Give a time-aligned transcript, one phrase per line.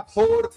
[0.00, 0.50] por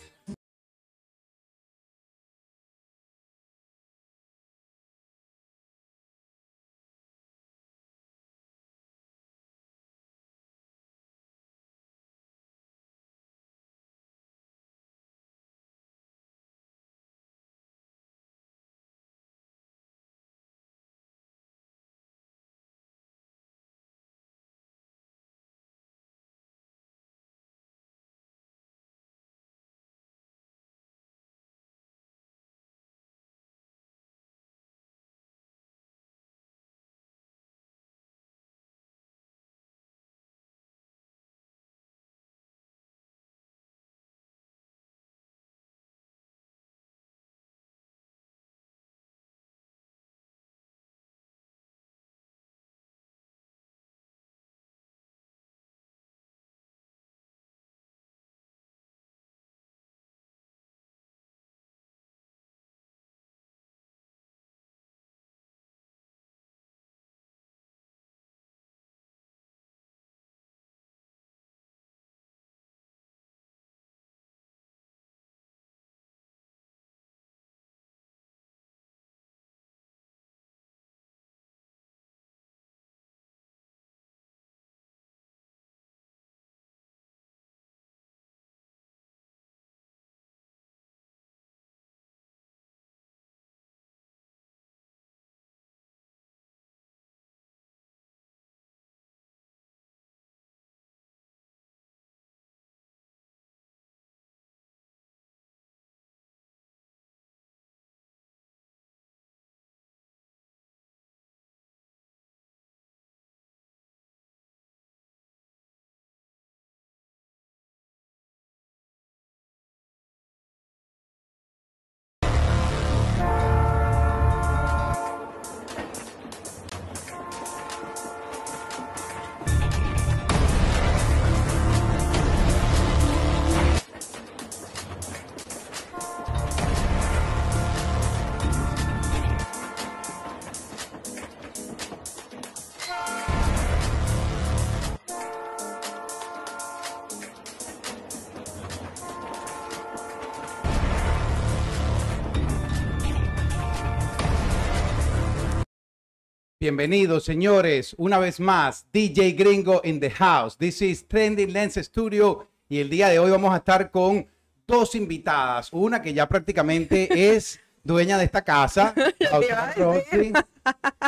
[156.65, 160.57] Bienvenidos, señores, una vez más, DJ Gringo in the house.
[160.57, 164.25] This is Trending Lens Studio y el día de hoy vamos a estar con
[164.65, 165.71] dos invitadas.
[165.71, 170.33] Una que ya prácticamente es dueña de esta casa, la doctora Roxy.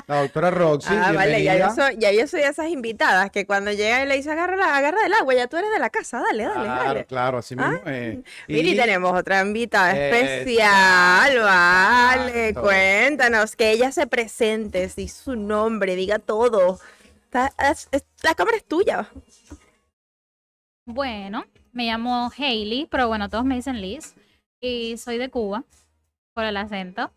[0.07, 0.93] La doctora Roxy.
[0.93, 4.07] Ah, vale, ya yo, soy, ya yo soy de esas invitadas que cuando llega y
[4.07, 6.63] le dice agarra, la- agarra del agua, ya tú eres de la casa, dale, dale,
[6.63, 7.05] Claro, dale.
[7.05, 7.73] claro, así mismo.
[7.83, 8.21] Ah, eh.
[8.47, 10.25] Mira, y Y- tenemos otra invitada Exacto.
[10.27, 16.79] especial, vale, cuéntanos, que ella se presente, si su nombre, diga todo.
[17.25, 19.09] Está- es- es- la cámara es tuya.
[20.85, 24.13] Bueno, me llamo Hailey, pero bueno, todos me dicen Liz.
[24.61, 25.63] Y soy de Cuba,
[26.37, 27.11] por el acento.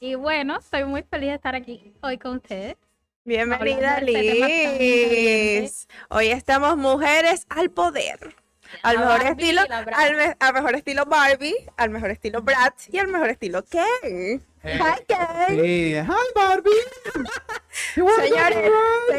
[0.00, 2.74] Y bueno, estoy muy feliz de estar aquí hoy con ustedes.
[3.24, 5.60] Bienvenida, este.
[5.60, 5.86] Liz.
[6.08, 8.34] Hoy estamos mujeres al poder.
[8.82, 9.60] Al La mejor Barbie estilo,
[9.94, 14.42] al, me- al mejor estilo Barbie, al mejor estilo Bratz y al mejor estilo Ken.
[14.62, 15.58] Eh, Hi, Ken.
[15.60, 16.70] Sí, hi Barbie.
[17.94, 18.70] Señores,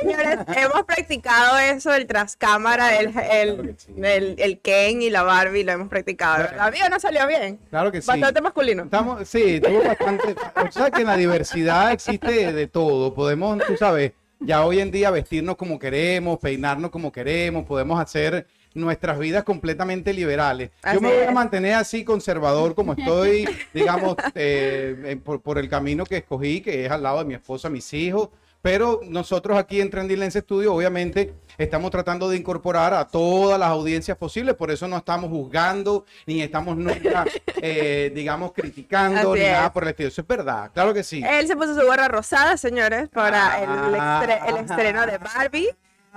[0.01, 5.63] señores, hemos practicado eso, el tras cámara, el, el, el, el Ken y la Barbie,
[5.63, 6.43] lo hemos practicado.
[6.43, 6.71] ¿verdad?
[6.71, 7.59] ¿Mío no salió bien?
[7.69, 8.07] Claro que sí.
[8.07, 8.83] Bastante masculino.
[8.83, 10.35] Estamos, sí, tuvo bastante.
[10.67, 13.13] O sea que en la diversidad existe de todo.
[13.13, 18.47] Podemos, tú sabes, ya hoy en día vestirnos como queremos, peinarnos como queremos, podemos hacer
[18.73, 20.71] nuestras vidas completamente liberales.
[20.81, 25.57] Así Yo me voy a mantener así conservador como estoy, digamos, eh, en- por, por
[25.57, 28.29] el camino que escogí, que es al lado de mi esposa, mis hijos.
[28.63, 33.69] Pero nosotros aquí en Trendy Lens Studio, obviamente, estamos tratando de incorporar a todas las
[33.69, 37.25] audiencias posibles, por eso no estamos juzgando, ni estamos nunca,
[37.59, 39.71] eh, digamos, criticando, Así ni nada es.
[39.71, 40.09] por el estilo.
[40.09, 41.23] Eso es verdad, claro que sí.
[41.27, 44.59] Él se puso su gorra rosada, señores, para el, estre- el Ah.
[44.69, 45.69] estreno de Barbie.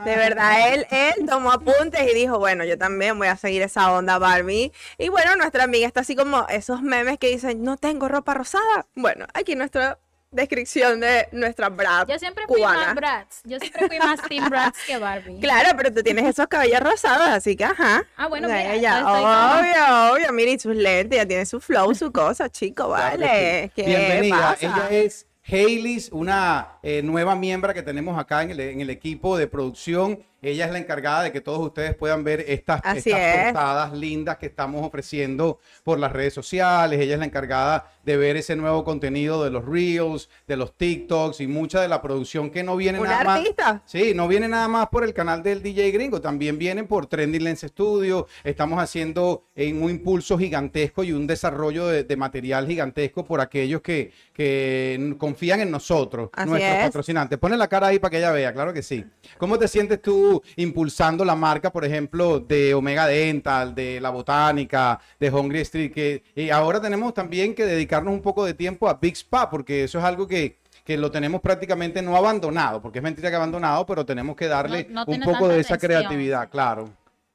[0.05, 3.93] De verdad, él, él tomó apuntes y dijo, bueno, yo también voy a seguir esa
[3.93, 4.73] onda Barbie.
[4.99, 8.87] Y bueno, nuestra amiga está así como esos memes que dicen, no tengo ropa rosada.
[8.97, 9.99] Bueno, aquí nuestra
[10.33, 12.87] descripción de nuestra Brad Yo siempre fui cubana.
[12.87, 13.41] más Bratz.
[13.45, 15.39] Yo siempre fui más Team Bratz que Barbie.
[15.39, 18.05] Claro, pero tú tienes esos cabellos rosados, así que ajá.
[18.17, 22.11] Ah, bueno, mira, ella, obvio, obvio, mira, y sus lentes, ya tiene su flow, su
[22.11, 23.67] cosa, chico, vale.
[23.67, 23.73] sí.
[23.77, 24.37] ¿Qué Bienvenida.
[24.59, 24.67] pasa?
[24.67, 30.21] Ella es Hailey, una eh, nueva miembro que tenemos acá en el equipo de producción.
[30.45, 33.45] Ella es la encargada de que todos ustedes puedan ver estas, estas es.
[33.45, 37.01] portadas lindas que estamos ofreciendo por las redes sociales.
[37.01, 41.41] Ella es la encargada de ver ese nuevo contenido de los Reels, de los TikToks
[41.41, 43.39] y mucha de la producción que no viene ¿Una nada más.
[43.39, 43.83] artista?
[43.87, 47.43] Sí, no viene nada más por el canal del DJ Gringo, también vienen por Trending
[47.45, 48.27] Lens Studio.
[48.43, 53.81] Estamos haciendo en un impulso gigantesco y un desarrollo de, de material gigantesco por aquellos
[53.81, 56.85] que, que confían en nosotros, Así nuestros es.
[56.85, 57.39] patrocinantes.
[57.39, 59.05] Pone la cara ahí para que ella vea, claro que sí.
[59.39, 65.01] ¿Cómo te sientes tú impulsando la marca, por ejemplo, de Omega Dental, de La Botánica,
[65.21, 65.93] de Hungry Street?
[65.93, 69.85] Que, y ahora tenemos también que dedicarnos un poco de tiempo a Big Spa, porque
[69.85, 73.87] eso es algo que, que lo tenemos prácticamente no abandonado, porque es mentira que abandonado,
[73.87, 76.03] pero tenemos que darle No- no un poco de esa atención.
[76.03, 76.91] creatividad, claro.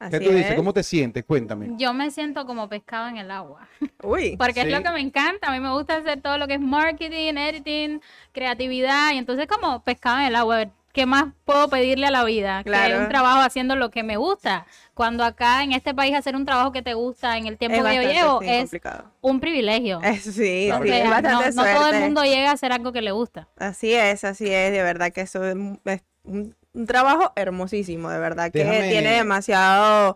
[0.09, 0.51] ¿Qué tú dices?
[0.51, 0.55] es.
[0.55, 1.25] ¿Cómo te sientes?
[1.25, 1.71] Cuéntame.
[1.77, 3.67] Yo me siento como pescado en el agua.
[4.01, 4.37] Uy.
[4.39, 4.67] Porque Sí.
[4.67, 5.49] es lo que me encanta.
[5.49, 8.01] A mí me gusta hacer todo lo que es marketing, editing,
[8.31, 9.11] creatividad.
[9.13, 12.59] Y entonces, como pescado en el agua, ¿qué más puedo pedirle a la vida?
[12.63, 12.99] Que Claro.
[12.99, 14.65] un trabajo haciendo lo que me gusta.
[14.93, 17.83] Cuando acá en este país hacer un trabajo que te gusta en el tiempo Es
[17.83, 19.11] que yo llevo sí, es complicado.
[19.21, 19.99] un privilegio.
[20.03, 22.71] Es- sí, Claro sí, que es bastante no, no todo el mundo llega a hacer
[22.71, 23.47] algo que le gusta.
[23.57, 28.09] Así es, así es, de verdad que eso es, un- es un, un trabajo hermosísimo,
[28.09, 30.15] de verdad que Déjame- tiene demasiado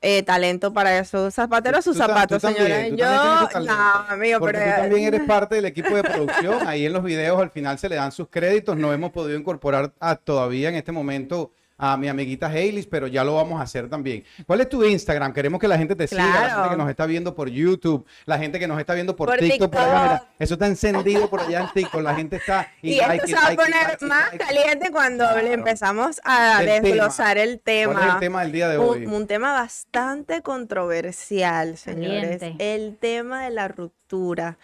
[0.00, 1.30] eh, talento para eso.
[1.30, 2.92] Zapatero sus zapatos, señores.
[2.96, 3.74] Yo, no,
[4.08, 6.66] amigo, Porque pero tú también eres parte del equipo de producción.
[6.66, 8.76] Ahí en los videos al final se le dan sus créditos.
[8.76, 13.24] No hemos podido incorporar a- todavía en este momento a mi amiguita Hailey, pero ya
[13.24, 14.22] lo vamos a hacer también.
[14.46, 15.32] ¿Cuál es tu Instagram?
[15.32, 18.38] Queremos que la gente te siga, la gente que nos está viendo por YouTube, la
[18.38, 19.70] gente que nos está viendo por, Por TikTok.
[19.72, 20.34] por allá, mira, TikTok.
[20.38, 22.02] eso está encendido por allá en TikTok.
[22.02, 22.68] La gente está.
[22.82, 25.42] Y like esto it, se va a like poner like más like caliente cuando Claro.
[25.42, 26.80] le empezamos a tema.
[26.80, 27.92] desglosar el tema.
[27.94, 29.06] ¿Cuál es el tema del día de hoy?
[29.06, 32.38] Un, un tema bastante controversial, señores.
[32.40, 32.74] Caliente.
[32.74, 34.58] El tema de la ruptura,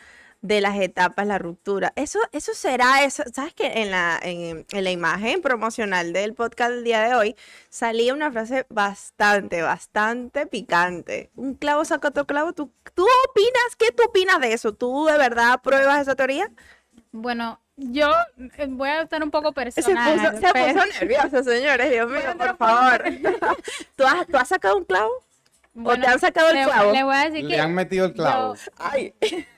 [0.47, 1.93] de las etapas, la ruptura.
[1.97, 6.71] Eso, eso será, eso, ¿sabes que En la, en, en la imagen promocional del podcast
[6.71, 7.37] del día de hoy
[7.69, 11.31] salía una frase bastante, bastante picante.
[11.35, 12.53] Un clavo saca otro clavo.
[12.53, 13.77] ¿Tú, ¿Tú opinas?
[13.77, 14.73] ¿Qué tú opinas de eso?
[14.73, 16.51] ¿Tú de verdad apruebas esa teoría?
[17.11, 18.11] Bueno, yo
[18.59, 20.15] eh, voy a estar un poco Se personal.
[20.15, 21.91] puso, se puso nerviosa, señores.
[21.91, 23.05] Dios mío, por favor.
[23.97, 25.11] ¿Tú has, ¿Tú has sacado un clavo?
[25.77, 26.93] Bueno, te han sacado el le- clavo?
[26.93, 28.55] Le voy a decir Le que han metido el clavo.
[28.55, 29.15] yo- Ay,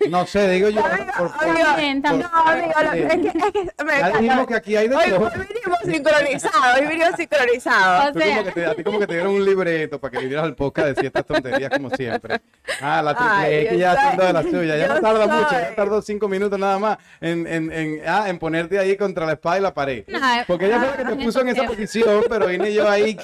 [0.09, 0.85] No sé, digo yo.
[0.85, 2.29] Amigo, por- por- amigo, También, también.
[2.32, 5.11] no, amigo, lo- es que, es que me Ya dijimos que aquí hay de Hoy,
[5.11, 5.25] todo.
[5.26, 8.05] hoy vinimos sincronizados, hoy vinimos sincronizados.
[8.09, 10.11] O Tú como sea- que te, a ti como que te dieron un libreto para
[10.12, 12.41] que vinieras al podcast de ciertas tonterías como siempre.
[12.81, 14.76] Ah, la triple X ya haciendo de la suya.
[14.76, 15.59] Ya no tarda mucho, soy.
[15.59, 19.32] ya tardó cinco minutos nada más en, en, en, ah, en ponerte ahí contra la
[19.32, 20.05] espada y la pared.
[20.09, 22.88] No, Porque ella fue la que ah, te puso en esa posición, pero vine yo
[22.88, 23.17] ahí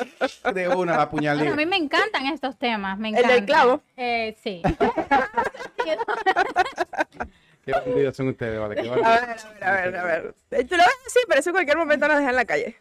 [0.55, 1.49] de una, la Bueno, puñalé.
[1.49, 3.82] a mí me encantan estos temas, me ¿El del clavo?
[3.96, 4.62] Eh, sí.
[7.64, 8.75] Qué bandidos son ustedes, vale.
[8.75, 10.34] qué A ver, a ver, a ver, a ver.
[10.50, 12.76] Eh, Tú lo ves así, pero eso en cualquier momento nos deja en la calle.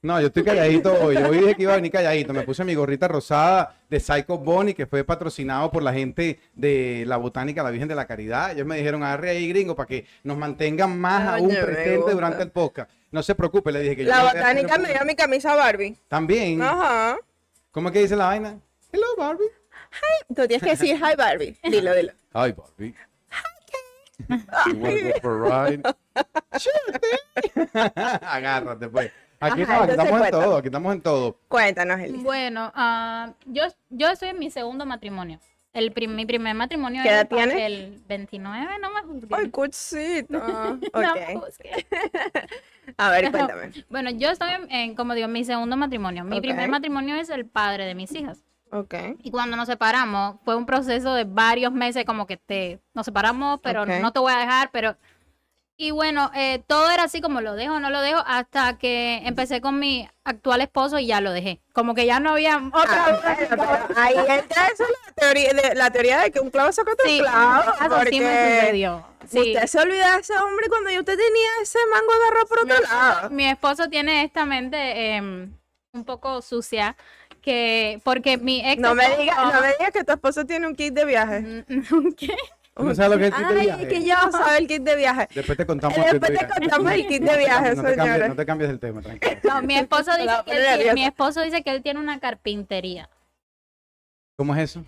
[0.00, 1.16] No, yo estoy calladito hoy.
[1.16, 2.32] Yo hoy dije que iba a venir calladito.
[2.32, 7.02] Me puse mi gorrita rosada de Psycho Bonnie, que fue patrocinado por la gente de
[7.04, 8.52] la Botánica La Virgen de la Caridad.
[8.52, 12.52] Ellos me dijeron, agarre ahí, gringo, para que nos mantengan más aún presentes durante el
[12.52, 12.88] podcast.
[13.10, 15.16] No se preocupe, le dije que yo La voy a hacer botánica me dio mi
[15.16, 15.96] camisa Barbie.
[16.06, 16.62] También.
[16.62, 17.16] Ajá.
[17.72, 18.60] ¿Cómo es que dice la vaina?
[18.92, 19.44] Hello, Barbie.
[20.28, 21.56] Tú tienes que decir hi Barbie.
[21.64, 22.12] Dilo, dilo.
[22.34, 22.94] Hi, Barbie.
[25.22, 25.82] Ride?
[26.58, 27.90] Sure,
[28.22, 29.12] Agárrate, pues.
[29.40, 31.38] Aquí, Ajá, no, aquí estamos en todo, aquí estamos en todo.
[31.46, 32.18] Cuéntanos, Eli.
[32.18, 35.38] Bueno, ah, yo, yo estoy en mi segundo matrimonio.
[35.72, 37.54] El prim- mi primer matrimonio ¿Qué era edad tienes?
[37.56, 39.38] el 29, no me juzguen.
[39.38, 40.38] Ay, cuchito.
[40.92, 41.40] No me.
[42.96, 43.70] A ver, cuéntame.
[43.88, 46.24] Bueno, yo estoy en, en, como digo, mi segundo matrimonio.
[46.24, 48.42] Mi primer matrimonio es el padre de mis hijas.
[48.70, 48.94] Ok.
[49.22, 53.60] Y cuando nos separamos, fue un proceso de varios meses, como que te, nos separamos,
[53.62, 54.96] pero no te voy a dejar, pero...
[55.80, 59.60] Y bueno, eh, todo era así como lo dejo, no lo dejo, hasta que empecé
[59.60, 61.60] con mi actual esposo y ya lo dejé.
[61.72, 63.04] Como que ya no había otra...
[63.06, 66.72] Ah, bueno, pero ahí entra eso la teoría, de, la teoría de que un clavo
[66.72, 67.60] saca otro Sí, clavo.
[67.60, 69.06] eso sí me porque sucedió.
[69.28, 69.38] Sí.
[69.38, 72.80] Usted se olvida de ese hombre cuando ya usted tenía ese mango agarrado por otro
[72.80, 73.30] lado.
[73.30, 75.52] Mi esposo tiene esta mente em,
[75.92, 76.96] un poco sucia,
[77.48, 80.66] que porque mi ex No me esposo- digas no me digas que tu esposo tiene
[80.66, 81.64] un kit de viaje.
[82.16, 82.36] ¿Qué?
[82.74, 83.88] ¿Tú no sabes lo que es el kit de Ay, viaje?
[83.88, 85.28] que ya no sabe el kit de viaje.
[85.34, 86.60] Después te contamos el kit de Después te viaje.
[86.60, 88.28] contamos el kit de viaje, no, te cambies, señores.
[88.28, 89.40] no te cambies del tema, tranquilo.
[89.44, 93.08] No, mi esposo dice que él tiene, mi esposo dice que él tiene una carpintería.
[94.36, 94.84] ¿Cómo es eso?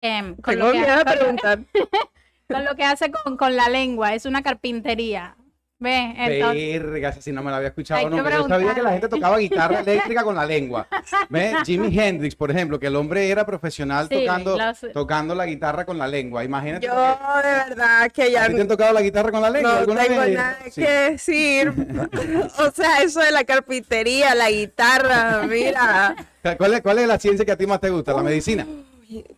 [0.00, 1.58] em, con, Tengo lo que, miedo con- preguntar.
[2.48, 5.36] con lo que hace con, con la lengua, es una carpintería.
[5.80, 8.30] Ve, entonces, Verga, esa sí no me la había escuchado Hay nunca.
[8.30, 10.88] Yo sabía que la gente tocaba guitarra eléctrica con la lengua.
[11.28, 11.54] ¿Ves?
[11.64, 15.86] Jimi Hendrix, por ejemplo, que el hombre era profesional Sí, tocando, los- tocando la guitarra
[15.86, 16.42] con la lengua.
[16.42, 16.84] Imagínate.
[16.84, 19.84] Yo de verdad que ya ¿A ti te han tocado la guitarra con la lengua
[19.86, 20.34] no tengo vez?
[20.34, 20.82] nada Sí.
[20.82, 21.68] que decir.
[22.58, 26.16] o sea, eso de la carpintería, la guitarra, mira.
[26.56, 28.12] ¿Cuál es, ¿Cuál es la ciencia que a ti más te gusta?
[28.14, 28.66] ¿La medicina?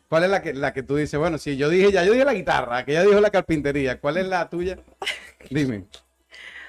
[0.08, 1.20] ¿Cuál es la que, la que tú dices?
[1.20, 4.00] Bueno, si yo dije, ya yo dije la guitarra, que ella dijo la carpintería.
[4.00, 4.78] ¿Cuál es la tuya?
[5.50, 5.84] Dime.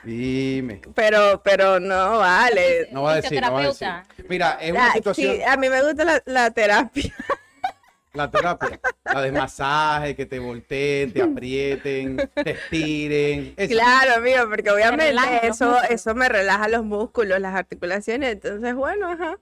[0.04, 0.82] Dime.
[0.96, 2.88] Pero, pero no vale.
[2.92, 3.88] No va a decir, no va a decir.
[4.28, 7.14] Mira, es una La- situación, sí, a mí me gusta la, la terapia.
[8.14, 13.54] la terapia, la de masaje, que te volteen, te aprieten, te estiren.
[13.56, 13.74] Eso.
[13.74, 18.34] Claro, amigo, porque obviamente eso, eso me relaja los músculos, las articulaciones.
[18.34, 19.38] Entonces, bueno, ajá.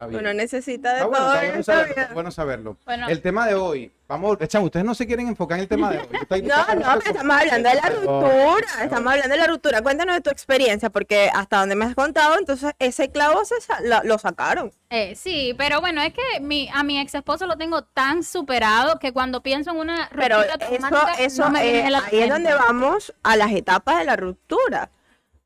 [0.00, 2.02] Uno necesita de bueno, todo está bueno esta saberlo, vida.
[2.02, 2.76] está bueno saberlo.
[2.84, 3.08] Bueno.
[3.08, 5.98] El tema de hoy, vamos, chamo, ustedes no se quieren enfocar en el tema de
[6.00, 6.42] hoy.
[6.42, 9.82] No, no, pero estamos hablando de la ruptura, estamos hablando de la ruptura.
[9.82, 13.80] Cuéntanos de tu experiencia, porque hasta donde me has contado, entonces ese clavo se sa-
[13.82, 14.72] lo, lo sacaron.
[14.90, 18.98] eh, sí, pero bueno, es que mi, a mi ex esposo lo tengo tan superado
[18.98, 22.18] que cuando pienso en una Pero ruptura eso, traumática, eso no me viene eh, ahí
[22.20, 24.90] es donde vamos a las etapas de la ruptura.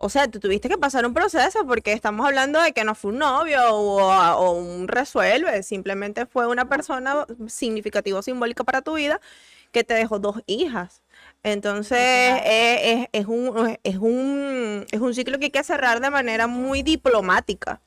[0.01, 3.11] O sea, tú tuviste que pasar un proceso porque estamos hablando de que no fue
[3.13, 4.01] un novio o,
[4.37, 9.21] o un resuelve, simplemente fue una persona significativa o simbólica para tu vida
[9.73, 11.03] que te dejó dos hijas.
[11.43, 16.11] Entonces, eh, es, es un, es, un, es un ciclo que hay que cerrar de
[16.11, 17.81] manera muy diplomática.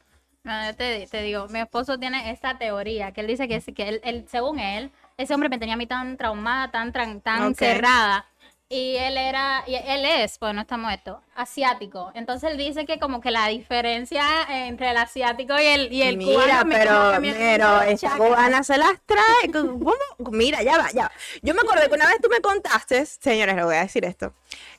[0.44, 4.02] No, yo te, te digo, mi esposo tiene esta teoría, que él dice que, él,
[4.04, 6.92] él- según él, ese hombre me tenía a mí tan traumada, tan,
[7.22, 8.26] tan cerrada.
[8.74, 12.10] Y él era, y él es, pues no está muerto, asiático.
[12.16, 16.16] Entonces él dice que como que la diferencia entre el asiático y el, y el
[16.18, 19.52] Mira, cubano pero, me- pero esta cubana se las trae.
[19.52, 19.94] ¿Cómo?
[20.32, 21.12] Mira, ya va, ya va.
[21.42, 24.34] Yo me acordé que una vez tú me contaste, señores, le voy a decir esto.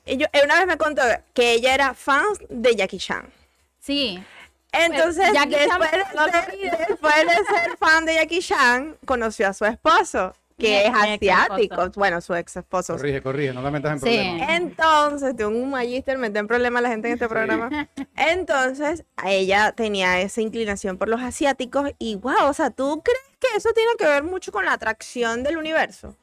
[0.06, 1.02] Y yo- eh, una vez me contó
[1.34, 3.30] que ella era fan de Jackie Chan.
[3.78, 4.24] Sí,
[4.72, 9.66] Entonces, Chan después, de ser, después de ser fan de Jackie Chan, conoció a su
[9.66, 11.74] esposo, que Mi- es asiático.
[11.82, 11.92] esposo.
[11.96, 12.94] Bueno, su ex esposo.
[12.96, 14.04] Corrige, corrige, no la metas en Sí.
[14.16, 14.48] problemas.
[14.50, 17.68] Entonces, tengo un magister, mete en problemas a la gente en este programa.
[18.16, 23.56] Entonces, ella tenía esa inclinación por los asiáticos y wow, o sea, ¿tú crees que
[23.56, 26.16] eso tiene que ver mucho con la atracción del universo?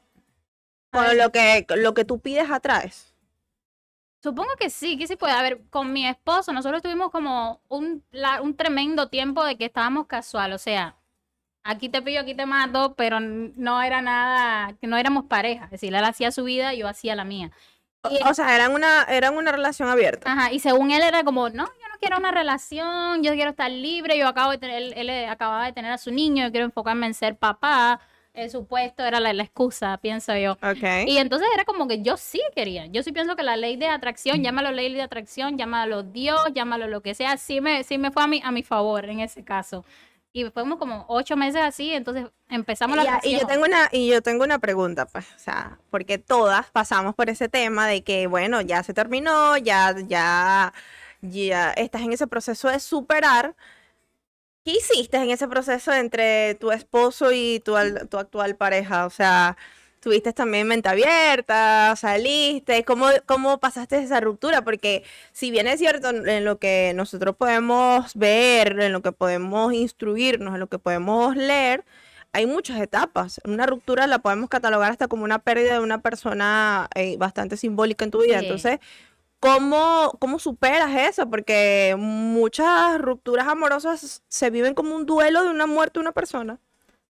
[0.92, 1.16] Con Ay.
[1.16, 3.14] lo que, lo que tú pides atraes.
[4.22, 5.32] Supongo que sí, que sí puede.
[5.32, 9.64] A ver, con mi esposo, nosotros tuvimos como un, la- un tremendo tiempo de que
[9.66, 10.96] estábamos casual, o sea,
[11.62, 15.70] aquí te pillo, aquí te mato, pero no era nada, que no éramos pareja, es
[15.72, 17.50] decir, él hacía su vida, yo hacía la mía.
[18.10, 20.32] Y, O sea, eran una, eran una relación abierta.
[20.32, 23.70] ajá, y según él era como, no, yo no quiero una relación, yo quiero estar
[23.70, 26.50] libre, yo acabo de tener, él, él, eh, acababa de tener a su niño, yo
[26.50, 28.00] quiero enfocarme en ser papá,
[28.32, 30.52] el supuesto era la, la excusa, pienso yo.
[30.52, 31.06] Ok.
[31.06, 32.86] Y entonces era como que yo sí quería.
[32.86, 36.86] Yo sí pienso que la ley de atracción, llámalo ley de atracción, llámalo Dios, llámalo
[36.86, 39.44] lo que sea, sí me, sí me fue a mi, a mi favor en ese
[39.44, 39.84] caso.
[40.32, 44.08] Y fuimos como ocho meses así, entonces empezamos la ya- y yo tengo una y
[44.08, 48.28] yo tengo una pregunta, pues, o sea, porque todas pasamos por ese tema de que
[48.28, 50.72] bueno, ya se terminó, ya ya
[51.20, 53.56] ya estás en ese proceso de superar.
[54.64, 59.06] ¿Qué hiciste en ese proceso entre tu esposo y tu, al- tu actual pareja?
[59.06, 59.56] O sea,
[60.00, 64.62] tuviste también mente abierta, saliste, ¿cómo, cómo pasaste esa ruptura?
[64.62, 69.72] Porque si bien es cierto en lo que nosotros podemos ver, en lo que podemos
[69.72, 71.84] instruirnos, en lo que podemos leer,
[72.32, 73.40] hay muchas etapas.
[73.44, 78.04] Una ruptura la podemos catalogar hasta como una pérdida de una persona eh, bastante simbólica
[78.04, 78.38] en tu vida.
[78.38, 78.46] Sí.
[78.46, 78.78] Entonces,
[79.40, 81.28] ¿cómo, ¿cómo superas eso?
[81.28, 86.60] Porque muchas rupturas amorosas se viven como un duelo de una muerte de una persona.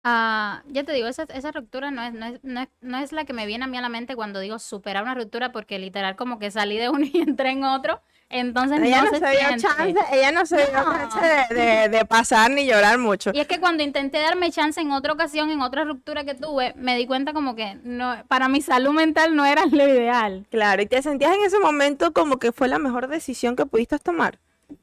[0.08, 3.10] Ah, ya te digo, esa, esa ruptura no es, no, es, no, es, no es
[3.10, 5.80] la que me viene a mí a la mente cuando digo superar una ruptura, porque
[5.80, 9.30] literal como que salí de uno y entré en otro, entonces Ella no se se
[9.30, 13.32] dio chance, ella no se dio chance de, de- de pasar ni llorar mucho.
[13.34, 16.72] Y es que cuando intenté darme chance en otra ocasión, en otra ruptura que tuve,
[16.76, 20.46] me di cuenta como que no, para mi salud mental no era lo ideal.
[20.50, 23.98] Claro, y te sentías en ese momento como que fue la mejor decisión que pudiste
[23.98, 24.38] tomar.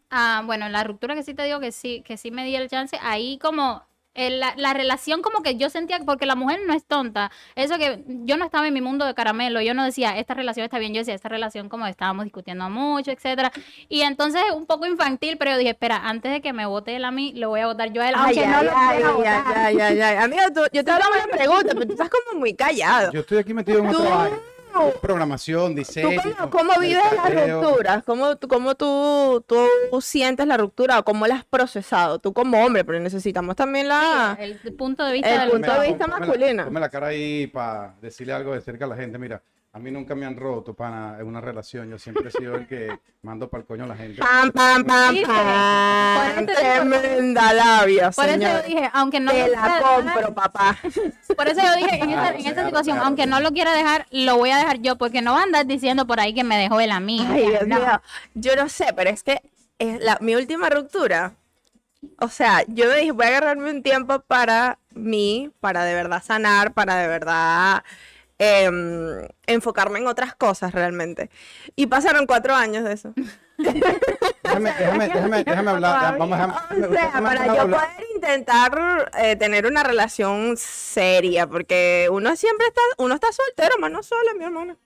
[0.09, 2.69] Ah, bueno, la ruptura que sí te digo que sí, que sí me di el
[2.69, 3.83] chance, ahí como
[4.15, 8.03] la, la relación como que yo sentía, porque la mujer no es tonta, eso que
[8.07, 10.93] yo no estaba en mi mundo de caramelo, yo no decía, esta relación está bien,
[10.93, 13.51] yo decía, esta relación como estábamos discutiendo mucho, etcétera,
[13.89, 17.05] y entonces un poco infantil, pero yo dije, espera, antes de que me vote él
[17.05, 18.95] a mí, lo voy a votar yo a él, Ay, aunque ay, no lo ay,
[18.97, 19.57] quiera ay, votar.
[19.57, 20.15] ay, ay, ay.
[20.17, 23.11] Amigo, tú- yo te hago una pregunta, pero tú estás como muy callado.
[23.11, 24.37] Yo estoy aquí metido en otro vaina.
[25.01, 26.21] Programación, ¿Tú diseño.
[26.21, 28.03] cómo, cómo vives las rupturas?
[28.03, 29.67] ¿Cómo, tú- cómo tú, tú
[30.01, 32.19] sientes la ruptura o cómo la has procesado?
[32.19, 34.37] Tú como hombre, pero necesitamos también la...
[34.39, 36.63] El punto de vista El del punto de vista ponme la- masculino.
[36.65, 39.17] Ponme la cara ahí para decirle algo de cerca a la gente.
[39.17, 39.41] Mira,
[39.75, 41.89] A mí nunca me han roto para en una relación.
[41.89, 44.21] Yo siempre he sido el que mando para el coño a la gente.
[44.21, 46.45] Pam, pam, pam, pam.
[46.45, 50.77] Tremenda labia, Por eso yo dije, aunque no Te lo la dejar- compro, papá.
[51.35, 53.07] por eso yo dije, en esta, Claro, en esta claro, situación, claro.
[53.07, 55.65] aunque no lo quiera dejar, lo voy a dejar yo, porque no va a andar
[55.65, 57.25] diciendo por ahí que me dejó él a mí.
[57.27, 57.79] Ay, Dios no.
[57.79, 58.01] mío.
[58.35, 59.41] Yo no sé, pero es que
[59.79, 61.33] es la, mi última ruptura.
[62.19, 66.21] O sea, yo me dije, voy a agarrarme un tiempo para mí, para de verdad
[66.23, 67.83] sanar, para de verdad
[68.37, 71.29] em, enfocarme en otras cosas realmente.
[71.75, 73.13] Y pasaron cuatro años de eso.
[73.57, 76.17] Déjame, déjame, déjame, déjame hablar.
[76.17, 82.35] Vamos a O sea, para yo poder intentar eh, tener una relación seria, porque uno
[82.35, 84.77] siempre está, uno está soltero, mano sola, mi hermana.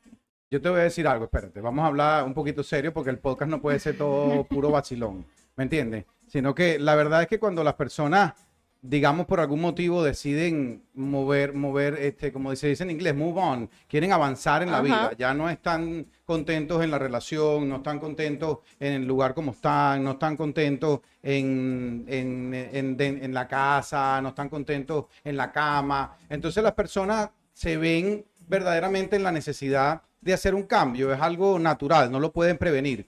[0.49, 3.19] Yo te voy a decir algo, espérate, vamos a hablar un poquito serio porque el
[3.19, 5.27] podcast no puede ser todo puro vacilón,
[5.57, 6.05] ¿me entiendes?
[6.27, 8.33] Sino que la verdad es que cuando las personas,
[8.81, 13.69] digamos por algún motivo, deciden mover, mover, este, como se dice en inglés, move on,
[13.87, 14.83] quieren avanzar en la Ajá.
[14.83, 19.51] vida, ya no están contentos en la relación, no están contentos en el lugar como
[19.51, 25.51] están, no están contentos en, en, en- en la casa, no están contentos en la
[25.51, 26.17] cama.
[26.29, 31.59] Entonces las personas se ven verdaderamente en la necesidad de hacer un cambio, es algo
[31.59, 33.07] natural, no lo pueden prevenir.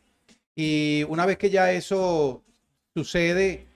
[0.55, 2.43] Y una vez que ya eso
[2.93, 3.67] sucede,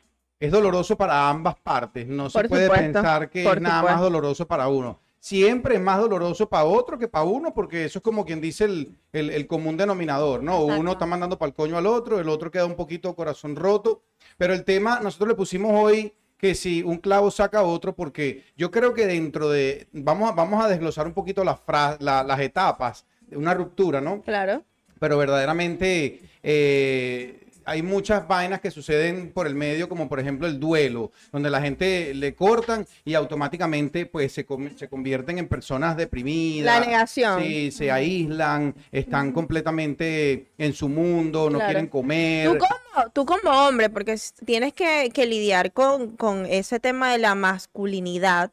[0.45, 4.45] es doloroso para ambas partes, no se puede supuesto, pensar que es nada más doloroso
[4.47, 4.99] para uno.
[5.19, 8.65] Siempre es más doloroso para otro que para uno, porque eso es como quien dice
[8.65, 10.59] el, el- el común denominador, ¿no?
[10.65, 14.01] Uno está mandando para el coño al otro, el otro queda un poquito corazón roto,
[14.37, 18.69] pero el tema, nosotros le pusimos hoy que si un clavo saca otro, porque yo
[18.69, 21.59] creo que dentro de, vamos a, vamos a desglosar un poquito las,
[22.01, 24.21] la- las etapas de una ruptura, ¿no?
[24.23, 24.61] Claro.
[24.99, 30.59] pero verdaderamente eh, hay muchas vainas que suceden por el medio, como por ejemplo el
[30.59, 36.79] duelo, donde la gente le cortan y automáticamente pues se, se convierten en personas deprimidas.
[36.79, 37.41] La negación.
[37.43, 41.65] Sí, se aíslan, están completamente en su mundo, no Claro.
[41.71, 42.49] quieren comer.
[42.51, 47.17] Tú como, tú como hombre, porque tienes que, que lidiar con, con ese tema de
[47.17, 48.51] la masculinidad,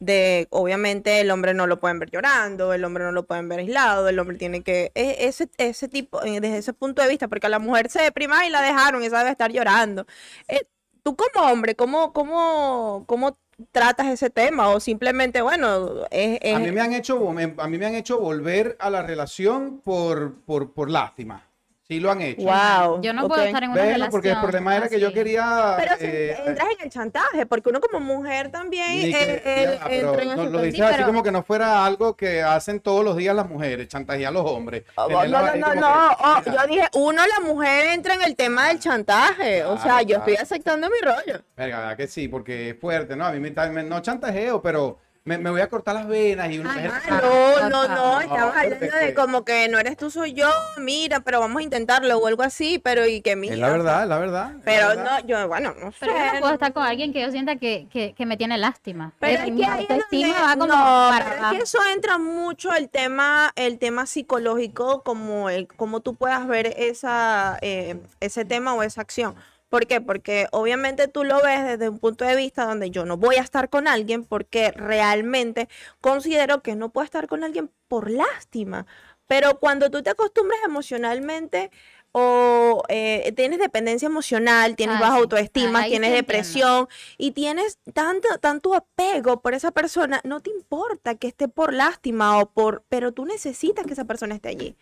[0.00, 3.60] de obviamente el hombre no lo pueden ver llorando, el hombre no lo pueden ver
[3.60, 7.28] aislado, el hombre tiene que, e- ese, ese tipo, eh, desde ese punto de vista,
[7.28, 10.06] porque a la mujer se deprima y la dejaron, esa debe estar llorando.
[10.48, 10.62] Eh,
[11.02, 13.38] tú como hombre, ¿cómo, cómo, cómo
[13.72, 14.68] tratas ese tema?
[14.68, 17.28] O simplemente, bueno, es, es- A mí me han hecho,
[17.58, 21.46] a mí me han hecho volver a la relación por, por, por lástima.
[21.90, 22.42] Sí lo han hecho.
[22.42, 23.02] wow.
[23.02, 24.10] Yo no puedo estar en una Bueno, relación.
[24.12, 25.74] porque el problema era que yo quería...
[25.76, 29.76] Pero si eh, entras en el chantaje, porque uno como mujer también que- eh, eh,
[29.76, 32.16] ya, pero entra en no, lo dices Sí, así pero- como que no fuera algo
[32.16, 34.84] que hacen todos los días las mujeres, chantajear a los hombres.
[34.94, 36.42] Oh, No, no, no, no.
[36.44, 39.64] que, oh, yo dije, uno, la mujer entra en el tema del chantaje.
[39.64, 41.40] O sea, Claro, yo estoy aceptando mi rollo.
[41.56, 42.28] Verga, ¿verdad que sí?
[42.28, 43.26] Porque es fuerte, ¿no?
[43.26, 44.96] A mí me, me- no chantajeo, pero
[45.30, 47.88] me, me voy a cortar las venas y una verga- no, no, no.
[47.88, 50.50] No, Estamos hablando de como que no eres tú, soy yo.
[50.78, 52.80] Mira, pero vamos a intentarlo o algo así.
[52.82, 53.54] Pero y que mira.
[53.54, 54.52] Es la verdad, es la verdad.
[54.56, 55.20] la Pero verdad.
[55.22, 55.98] no, yo, bueno, no sé.
[56.00, 58.58] Pero yo no puedo estar con alguien que yo sienta que, que, que me tiene
[58.58, 59.12] lástima.
[59.20, 61.78] Pero es que ahí es autoestima donde- va como no, para pero es que eso
[61.94, 67.96] entra mucho el tema, el tema psicológico, como el, como tú puedas ver esa, eh,
[68.18, 69.34] ese tema o esa acción.
[69.70, 70.00] ¿Por qué?
[70.02, 73.42] Porque obviamente tú lo ves desde un punto de vista donde yo no voy a
[73.42, 75.68] estar con alguien porque realmente
[76.00, 78.86] considero que no puedo estar con alguien por lástima.
[79.28, 81.70] Pero cuando tú te acostumbras emocionalmente
[82.12, 85.20] o eh, tienes dependencia emocional, tienes Ah, baja sí.
[85.20, 86.16] autoestima, Ah, tienes entiendo.
[86.16, 91.72] depresión y tienes tanto, tanto apego por esa persona, no te importa que esté por
[91.72, 94.76] lástima o por, pero tú necesitas que esa persona esté allí.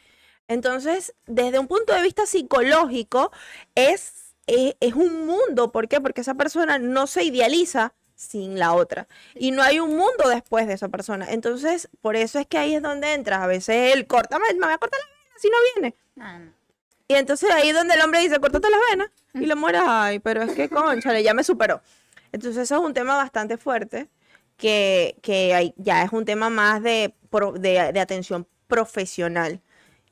[0.48, 3.30] Entonces, desde un punto de vista psicológico,
[3.74, 5.70] es, es, es un mundo.
[5.70, 6.00] ¿Por qué?
[6.00, 9.06] Porque esa persona no se idealiza sin la otra.
[9.36, 11.26] Y no hay un mundo después de esa persona.
[11.30, 13.40] Entonces, por eso es que ahí es donde entras.
[13.40, 15.94] A veces él, córtame, me voy a cortar la vena si no viene.
[16.18, 16.52] Ah, no.
[17.06, 19.08] Y entonces ahí es donde el hombre dice, córtate las venas.
[19.34, 21.80] Y la mujer, ay, pero es que, conchale, ya me superó.
[22.32, 24.08] Entonces eso es un tema bastante fuerte,
[24.56, 27.14] que, que hay- ya es un tema más de,
[27.54, 29.60] de, de atención profesional.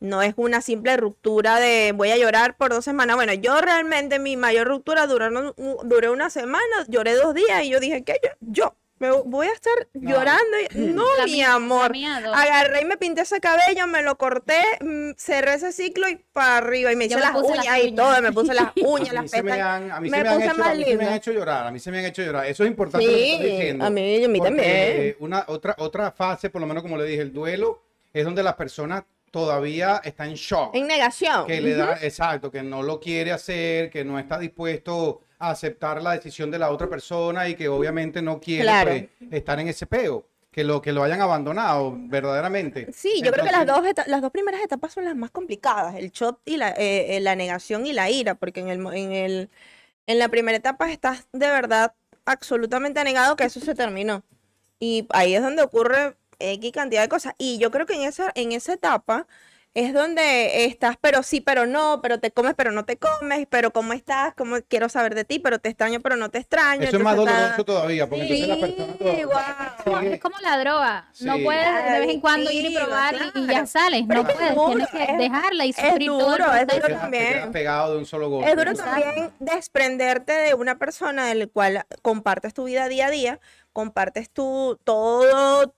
[0.01, 3.17] No es una simple ruptura de voy a llorar por dos semanas.
[3.17, 5.55] Bueno, yo realmente mi mayor ruptura duró, no-
[5.85, 8.19] duró una semana, lloré dos días y yo dije, ¿qué?
[8.23, 10.11] Yo, yo me voy a estar No.
[10.11, 10.43] llorando.
[10.71, 11.91] y- No, La mi mía- amor.
[11.93, 12.17] mía.
[12.35, 16.59] Agarré y me pinté ese cabello, me lo corté, mm, cerré ese ciclo y para
[16.59, 16.93] arriba.
[16.93, 19.15] Y me Yo hice me las uñas las y todo, me puse las uñas, A
[19.15, 19.93] las pestañas.
[19.93, 21.17] a mí me se me han puse hecho, más a mí se me han linda.
[21.17, 22.47] hecho llorar, a mí se me han hecho llorar.
[22.47, 23.85] Eso es importante lo que estás Sí, diciendo.
[23.85, 24.69] a mí, a mí Porque, también.
[24.73, 27.83] eh, Una, otra, otra fase, por lo menos como le dije, el duelo,
[28.15, 30.75] es donde la persona todavía está en shock.
[30.75, 31.47] En negación.
[31.47, 36.01] que le da, exacto, que no lo quiere hacer, que no está dispuesto a aceptar
[36.03, 38.91] la decisión de la otra persona y que obviamente no quiere Claro.
[38.91, 40.27] pues, estar en ese peo.
[40.51, 42.91] que lo, que lo hayan abandonado, verdaderamente.
[42.91, 46.11] Sí, yo creo que las dos, las dos primeras etapas son las más complicadas, el
[46.11, 49.51] shock y la, eh, eh, la negación y la ira, porque en el, en el,
[50.07, 51.93] en la primera etapa estás de verdad
[52.25, 54.23] absolutamente negado que eso se terminó.
[54.81, 57.35] Y ahí es donde ocurre X cantidad de cosas.
[57.39, 59.27] Y yo creo que en esa, en esa etapa
[59.75, 63.73] es donde estás, pero sí, pero no, pero te comes, pero no te comes, pero
[63.75, 66.85] cómo estás, cómo quiero saber de ti, pero te extraño, pero no te extraño.
[66.85, 70.01] Eso es más entonces está- doloroso todavía, porque entonces la persona Sí, todavía guau.
[70.01, 71.11] sigue- Es como la droga.
[71.21, 71.45] No Sí.
[71.45, 73.67] puedes de vez en cuando ir y probar y- y ya claro.
[73.67, 74.05] sales.
[74.09, 74.55] Pero No es es puedes.
[74.57, 76.87] Tienes duro, que es- dejarla y es sufrir todo el duro, es duro te quedas-
[76.89, 77.53] te también.
[77.53, 78.51] pegado de un solo golpe.
[78.51, 83.41] Es duro también desprenderte de una persona del cual compartes tu vida día a día,
[83.75, 85.75] compartes tu todo,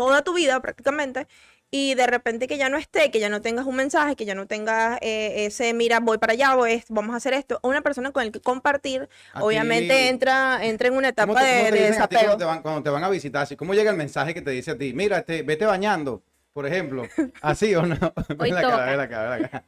[0.00, 1.26] toda tu vida prácticamente,
[1.70, 4.34] y de repente que ya no esté, que ya no tengas un mensaje, que ya
[4.34, 8.10] no tengas eh, ese, mira, voy para allá, voy, vamos a hacer esto, una persona
[8.10, 11.70] con el que compartir, A obviamente ti- entra, entra en una ¿Cómo etapa cómo de,
[11.70, 12.22] te desapego.
[12.22, 13.42] cuando te, van, cuando te van a visitar?
[13.42, 14.92] Así, ¿Cómo llega el mensaje que te dice a ti?
[14.94, 16.22] Mira, este, vete bañando,
[16.54, 17.06] por ejemplo.
[17.42, 17.96] ¿Así o no?
[18.38, 19.64] Ven la cara, ven la cara, ven la cara.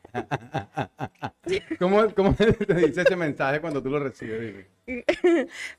[1.78, 2.34] ¿Cómo, ¿Cómo
[2.66, 4.66] te dice ese mensaje cuando tú lo recibes?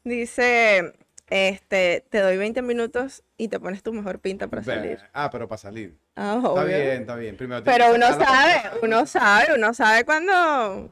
[0.03, 0.93] Dice,
[1.33, 4.99] este, te doy 20 minutos y te pones tu mejor pinta para salir.
[5.13, 5.97] Ah, pero para salir.
[6.15, 6.65] Ah, Está obvio.
[6.65, 7.35] bien, está bien.
[7.35, 10.91] Primero Pero uno sabe, uno sabe, uno sabe cuando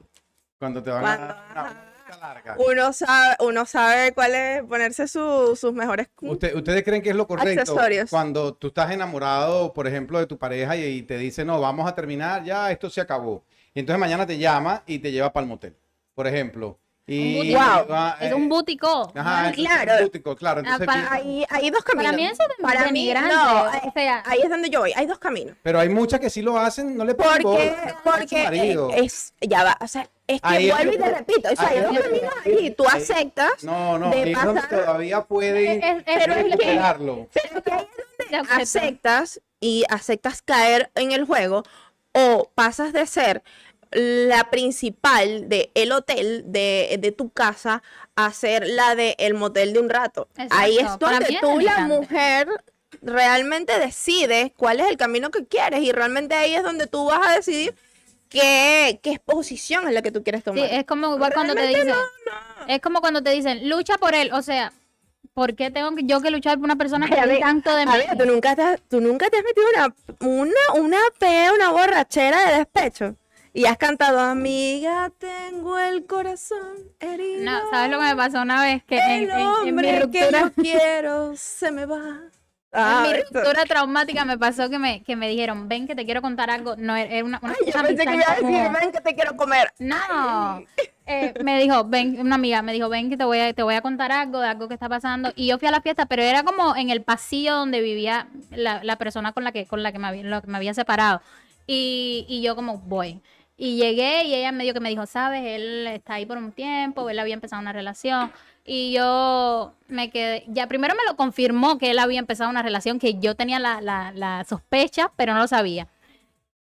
[0.58, 1.76] Cuando te van cuando- a
[2.08, 2.56] una larga.
[2.58, 7.16] uno sabe, uno sabe cuál es ponerse su- sus mejores Usted- ¿Ustedes creen que es
[7.16, 8.10] lo correcto Accesorios.
[8.10, 11.88] cuando tú estás enamorado, por ejemplo, de tu pareja y, y te dice, no, vamos
[11.88, 13.46] a terminar, ya esto se acabó?
[13.76, 15.78] Y entonces mañana te llama y te lleva para el motel,
[16.16, 16.80] por ejemplo.
[17.08, 17.88] Y, Wow.
[17.90, 19.12] va, Es eh, un bútico.
[19.16, 19.94] Ajá, Claro.
[19.94, 20.60] es un bútico, claro.
[20.60, 22.06] Entonces, para- hay, hay dos caminos.
[22.12, 23.36] Para mí eso es Para mí, denigrante.
[23.36, 25.58] no, o sea, ahí es donde yo voy, hay dos caminos.
[25.64, 28.92] pero hay muchas que sí lo hacen, no le ponen Porque, es porque marido.
[28.92, 31.56] eh, es, ya va, o sea, es que Ahí es vuelvo y te repito, o
[31.56, 35.22] sea, hay es dos caminos ahí, tú ahí- aceptas, No, no, de es pasar- todavía
[35.24, 36.78] pueden Es- es- pero es que- pero que ahí
[37.34, 37.54] es
[38.32, 41.64] de donde aceptas y aceptas caer en el juego
[42.14, 43.42] o pasas de ser
[43.92, 47.84] la principal de el hotel de, de tu casa
[48.16, 50.28] a ser la de el motel de un rato.
[50.50, 52.48] Ahí es donde es tú, la mujer,
[53.02, 57.28] realmente decides cuál es el camino que quieres y realmente ahí es donde tú vas
[57.28, 57.76] a decidir
[58.30, 60.72] qué, qué posición es la que tú quieres Sí, tomar.
[60.72, 61.94] es como igual cuando te dicen,
[62.68, 64.72] es como cuando te dicen, lucha por él, o sea,
[65.34, 67.92] ¿por qué tengo que- yo que luchar por una persona que ve tanto de mí?
[68.18, 72.50] ¿tú nunca te, has- tú nunca te has metido una, una, una pea, una borrachera
[72.52, 73.16] de despecho.
[73.54, 77.44] Y has cantado, amiga, tengo el corazón herido.
[77.44, 78.82] No, ¿sabes lo que me pasó una vez?
[78.86, 81.98] Que en, El en- en mi hombre que ruptura, yo quiero se me va.
[81.98, 82.32] en
[82.72, 86.06] Ah, mi esto- ruptura traumática me pasó que me, que me dijeron, ven que te
[86.06, 86.78] quiero contar algo.
[86.78, 89.16] No, era una, una, Ay, yo pensé que iba a decir, como- ven que te
[89.16, 89.74] quiero comer.
[89.80, 90.64] No,
[91.06, 93.76] Eh, me dijo, ven, una amiga me dijo, ven que te voy, a, te voy
[93.76, 95.34] a contar algo de algo que está pasando.
[95.36, 98.82] Y yo fui a la fiesta, pero era como en el pasillo donde vivía la,
[98.82, 101.22] la persona con la que, con la que me, había, lo que me había separado.
[101.68, 103.20] Y, y yo como voy.
[103.64, 107.08] Y llegué y ella medio que me dijo, sabes, él está ahí por un tiempo,
[107.12, 108.32] él había empezado una relación.
[108.66, 112.98] Y yo me quedé, ya primero me lo confirmó que él había empezado una relación,
[112.98, 115.88] que yo tenía la, la, la sospecha, pero no lo sabía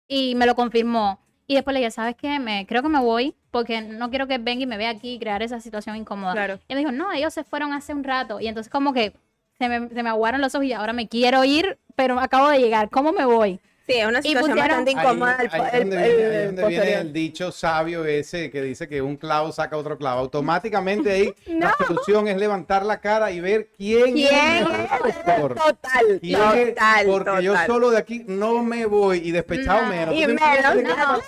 [0.08, 1.20] y me lo confirmó.
[1.46, 2.40] Y después le dije, ¿sabes qué?
[2.40, 5.20] Me, creo que me voy porque no quiero que venga y me vea aquí y
[5.20, 6.34] crear esa situación incómoda.
[6.34, 6.60] Claro.
[6.68, 8.40] Y me dijo, no, ellos se fueron hace un rato.
[8.40, 9.14] Y entonces como que
[9.60, 12.58] se me, se me aguaron los ojos y ahora me quiero ir, pero acabo de
[12.58, 12.90] llegar.
[12.90, 13.60] ¿Cómo me voy?
[13.88, 15.38] Sí, es una Y situación pusieron- bastante Ahí- incómoda.
[15.40, 18.52] el, ahí es el- donde viene, ahí es el donde viene el dicho sabio ese
[18.52, 20.20] que dice que un clavo saca otro clavo.
[20.20, 21.86] Automáticamente ahí la No.
[21.88, 24.92] solución es levantar la cara y ver quién, ¿Quién es el es?
[24.92, 25.56] agresor.
[25.56, 26.70] Total, ¿Quién es?
[26.76, 27.68] total, Porque yo total.
[27.68, 29.90] solo de aquí no me voy y despechado No.
[29.90, 30.16] menos.
[30.16, 30.82] Y menos, no,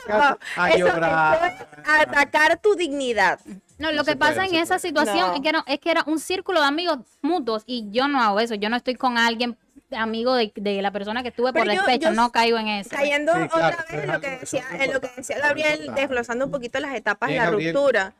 [0.07, 1.35] la a eso- llorar.
[1.55, 3.39] eso es atacar tu dignidad.
[3.77, 4.79] No, lo No que pasa puede, en esa puede.
[4.81, 5.35] situación No.
[5.35, 8.41] es, que no, es que era un círculo de amigos mutuos y yo no hago
[8.41, 8.55] eso.
[8.55, 9.55] Yo no estoy con alguien
[9.91, 12.09] amigo de, de la persona que estuve por yo- despecho.
[12.09, 12.89] yo- no caigo en eso.
[12.91, 16.45] Cayendo Sí, claro, otra vez en lo que decía, en lo que decía Gabriel, desglosando
[16.45, 17.73] un poquito las etapas de la Gabriel.
[17.75, 18.13] ruptura.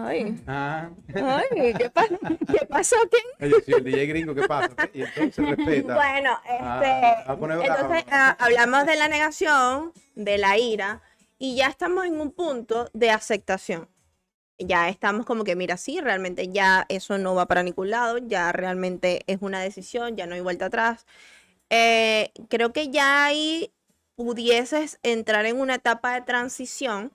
[0.00, 0.90] Ay, Ah.
[1.12, 2.94] ay, ¿qué, pa- ¿qué pasó?
[3.66, 4.70] Sí, el DJ gringo, ¿qué pasa?
[4.94, 5.94] Y entonces respeta.
[5.96, 7.74] Bueno, Ah, este, va a poner bravo.
[7.80, 11.02] entonces ah, hablamos de la negación, de la ira,
[11.36, 13.88] y ya estamos en un punto de aceptación.
[14.58, 18.50] Ya estamos como que, mira, sí, realmente ya eso no va para ningún lado, ya
[18.52, 21.06] realmente es una decisión, ya no hay vuelta atrás.
[21.70, 23.72] Eh, creo que ya ahí
[24.16, 27.12] pudieses entrar en una etapa de transición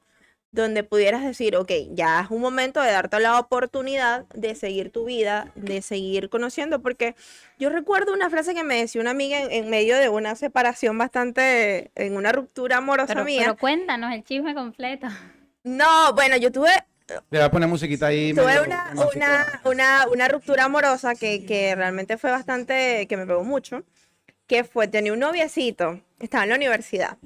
[0.52, 5.04] donde pudieras decir, ok, ya es un momento de darte la oportunidad de seguir tu
[5.06, 7.16] vida, de seguir conociendo, porque
[7.58, 10.96] yo recuerdo una frase que me decía una amiga en, en medio de una separación
[10.98, 13.42] bastante, en una ruptura amorosa Pero, mía.
[13.42, 15.08] pero cuéntanos el chisme completo.
[15.64, 16.70] No, bueno, yo tuve,
[17.08, 18.34] Le voy a poner musiquita ahí.
[18.34, 23.44] tuve una, una, una, una ruptura amorosa que, que realmente fue bastante, que me pegó
[23.44, 23.84] mucho,
[24.48, 27.18] que fue, tenía un noviecito, estaba en la universidad,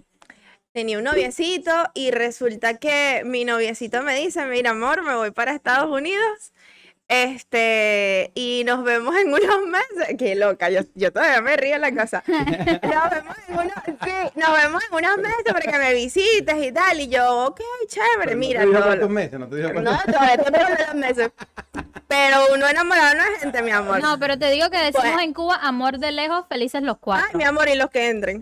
[0.74, 5.54] tenía un noviecito y resulta que mi noviecito me dice, mira amor, me voy para
[5.54, 6.54] Estados Unidos.
[7.10, 10.16] Este, y nos vemos en unos meses.
[10.18, 12.24] Qué loca, yo, yo todavía me río en la casa.
[12.28, 16.72] Nos vemos en unos, sí, nos vemos en unos meses para que me visites y
[16.72, 17.00] tal.
[17.00, 18.66] Y yo, ok, chévere, Pero mira.
[18.66, 21.32] No te cuántos lo- meses, no te dijo cuántos no, todavía te tengo los meses.
[22.08, 24.02] Pero uno enamorado no es gente, mi amor.
[24.02, 27.02] No, pero te digo que decimos Pues- en Cuba, amor de lejos, felices los Ay,
[27.02, 27.38] cuatro.
[27.38, 28.42] mi amor, y los que entren.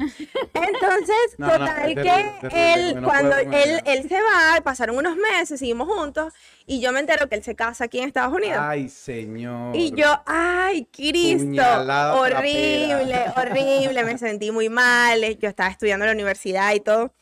[0.55, 4.97] Entonces, No, total que terrible, es terrible, él, no cuando él, él se va, pasaron
[4.97, 6.33] unos meses, seguimos juntos,
[6.65, 8.59] y yo me entero que él se casa aquí en Estados Unidos.
[8.61, 9.75] Ay, señor.
[9.75, 16.09] Y yo, ay, Cristo, Puñalada horrible, horrible, me sentí muy mal, yo estaba estudiando en
[16.09, 17.13] la universidad y todo.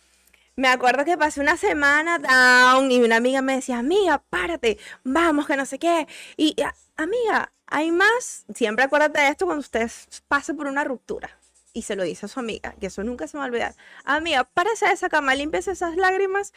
[0.56, 5.48] Me acuerdo que pasé una semana down y una amiga me decía, amiga, párate, vamos,
[5.48, 6.08] que no sé qué.
[6.38, 9.90] Y, "A- amiga, hay más, siempre acuérdate de esto cuando usted
[10.28, 11.40] pase por una ruptura.
[11.74, 13.76] Y se lo dice a su amiga, que eso nunca se va a olvidar.
[14.06, 16.54] Amiga, párese de esa cama, límpiese esas lágrimas,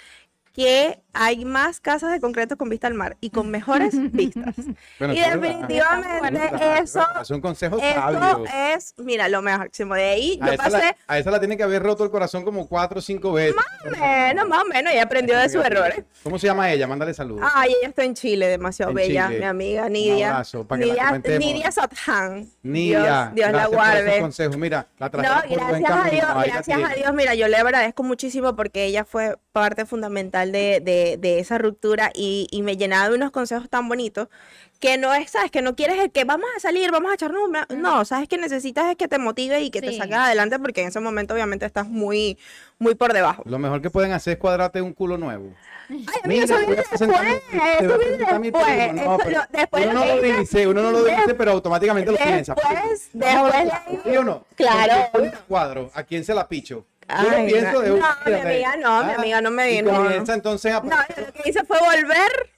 [0.56, 4.54] que hay más casas de concreto con vista al mar y con mejores vistas.
[4.98, 6.50] Bueno, y definitivamente
[6.82, 8.44] eso, Es un consejo eso sabio.
[8.74, 9.94] es, mira, lo máximo.
[9.94, 12.10] De ahí A yo esa, pasé, la, a esa la tiene que haber roto el
[12.10, 13.54] corazón como cuatro o cinco veces.
[14.00, 16.04] menos, más o menos, y aprendió de sus errores.
[16.22, 16.86] ¿Cómo se llama ella?
[16.86, 17.48] Mándale saludos.
[17.54, 19.38] Ay, ella está en Chile, demasiado En bella, Chile.
[19.40, 20.30] mi amiga Un Nidia.
[20.30, 21.38] abrazo, para que la Nidia, comentemos.
[21.40, 22.48] Nidia Sathan.
[22.62, 24.20] Nidia, Dios, Dios la gracias guarde.
[24.20, 24.56] consejos.
[24.56, 26.94] Mira, la No, trajeron por buen gracias a Dios, la gracias a.
[26.94, 27.14] Dios.
[27.14, 32.10] Mira, yo le agradezco muchísimo porque ella fue parte fundamental de, de- de esa ruptura
[32.14, 34.28] y, y me llenaba de unos consejos tan bonitos
[34.80, 37.42] que no es, sabes, que no quieres el que vamos a salir, vamos a echarnos
[37.46, 37.52] un...
[37.54, 37.66] bra-".
[37.74, 40.88] No, sabes que necesitas es que te motive y que te saques adelante porque en
[40.88, 42.36] ese momento obviamente estás muy,
[42.78, 43.42] muy por debajo.
[43.46, 45.52] Lo mejor que pueden hacer es cuadrarte un culo nuevo.
[45.88, 46.98] Ay, amigo, eso viene después,
[49.52, 49.86] después.
[49.86, 52.54] uno no lo dice, uno no lo dice, pero automáticamente lo piensa.
[52.54, 53.54] Después, después
[54.04, 54.44] ¿Sí o no?
[54.56, 54.94] Claro.
[55.14, 56.84] Un cuadro, ¿a quién se la picho?
[57.08, 59.90] Yo Ay, pienso no, de no, mi amiga no, mi Ah, amiga no me vino.
[59.92, 60.80] comienza entonces a...
[60.80, 62.50] No, lo que hice fue volver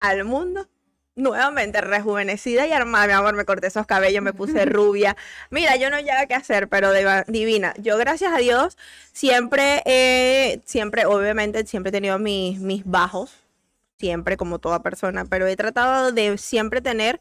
[0.00, 0.68] al mundo
[1.14, 3.06] nuevamente rejuvenecida y armada.
[3.06, 5.16] Mi amor, me corté esos cabellos, me puse rubia.
[5.50, 6.90] Mira, yo no llevo qué hacer, pero
[7.26, 7.74] divina.
[7.78, 8.76] Yo, gracias a Dios,
[9.12, 13.32] siempre, eh, siempre, obviamente, siempre he tenido mis, mis bajos,
[13.98, 17.20] siempre como toda persona, pero he tratado de siempre tener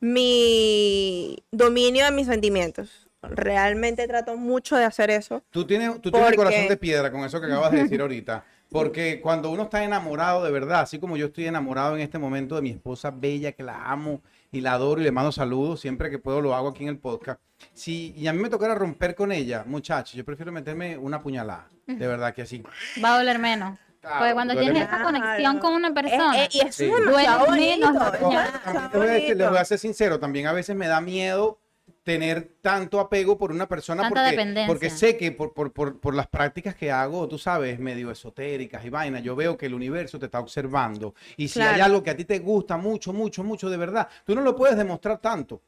[0.00, 3.05] mi dominio de mis sentimientos.
[3.30, 5.42] Realmente trato mucho de hacer eso.
[5.50, 8.44] Tú tienes, tú tienes el corazón de piedra con eso que acabas de decir ahorita.
[8.70, 12.56] Porque cuando uno está enamorado de verdad, así como yo estoy enamorado en este momento
[12.56, 16.10] de mi esposa bella, que la amo y la adoro y le mando saludos, siempre
[16.10, 17.40] que puedo lo hago aquí en el podcast.
[17.72, 21.68] Si y a mí me tocara romper con ella, muchachos, yo prefiero meterme una puñalada.
[21.86, 22.62] De verdad que así.
[23.02, 23.78] Va a doler menos.
[24.00, 26.44] Claro, Porque cuando tienes esa conexión con una Eh, persona.
[26.44, 26.90] eh, y eso Sí.
[28.92, 31.58] Duele les voy a ser sincero, también a veces me da miedo
[32.06, 36.28] tener tanto apego por una persona porque, porque sé que por, por, por, por las
[36.28, 40.26] prácticas que hago, tú sabes, medio esotéricas y vainas, yo veo que el universo te
[40.26, 41.16] está observando.
[41.36, 44.36] Y si hay algo que a ti te gusta mucho, mucho, mucho de verdad, tú
[44.36, 45.60] no lo puedes demostrar tanto,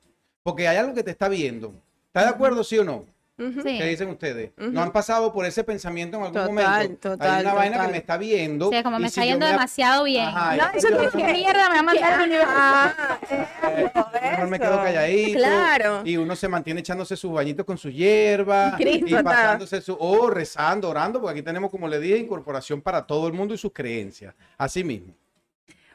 [0.44, 1.74] porque hay algo que te está viendo.
[2.07, 3.05] ¿Estás de acuerdo, sí o no?
[3.38, 4.51] ¿Qué dicen ustedes?
[4.57, 7.11] ¿No han pasado por ese pensamiento en algún Total, momento?
[7.12, 8.68] total, hay una vaina que me está viendo.
[8.68, 10.27] Sí, es como y me está yendo me- demasiado bien.
[10.27, 12.53] Ajá, No, eso es ¿Qué que- mierda me va a mandar el universo?
[12.57, 15.38] Ah, eso, Mejor me quedo calladito.
[15.38, 16.03] Claro.
[16.05, 18.74] Y uno se mantiene echándose sus bañitos con su hierba.
[18.77, 19.96] Cristo, y pasándose su.
[20.01, 23.59] O rezando, orando, porque aquí tenemos, como le dije, incorporación para todo el mundo y
[23.59, 24.35] sus creencias.
[24.57, 25.14] Así mismo.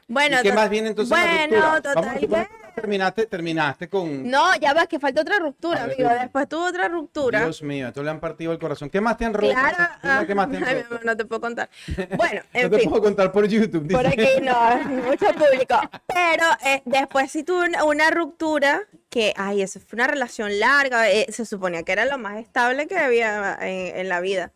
[0.08, 4.28] Bueno, ¿Y qué más viene entonces en la Bueno, total Vamos terminaste, terminaste con.
[4.28, 6.10] No, ya va, que falta otra ruptura, ver, amigo.
[6.20, 7.40] Después tuvo otra ruptura.
[7.44, 8.90] Dios mío, esto le han partido el corazón.
[8.90, 9.52] ¿Qué más te han roto?
[9.52, 9.76] Claro.
[10.02, 10.86] Dime ¿Qué más te han Ay, roto?
[10.94, 11.70] amor, no te puedo contar.
[12.16, 12.90] Bueno, No en te fin.
[12.90, 13.90] puedo contar por YouTube.
[13.90, 15.80] Por aquí no, mucho público.
[16.06, 21.10] Pero eh, después sí tuve una, una ruptura que, ay, eso fue una relación larga.
[21.10, 24.52] eh, se suponía que era lo más estable que había en, en la vida.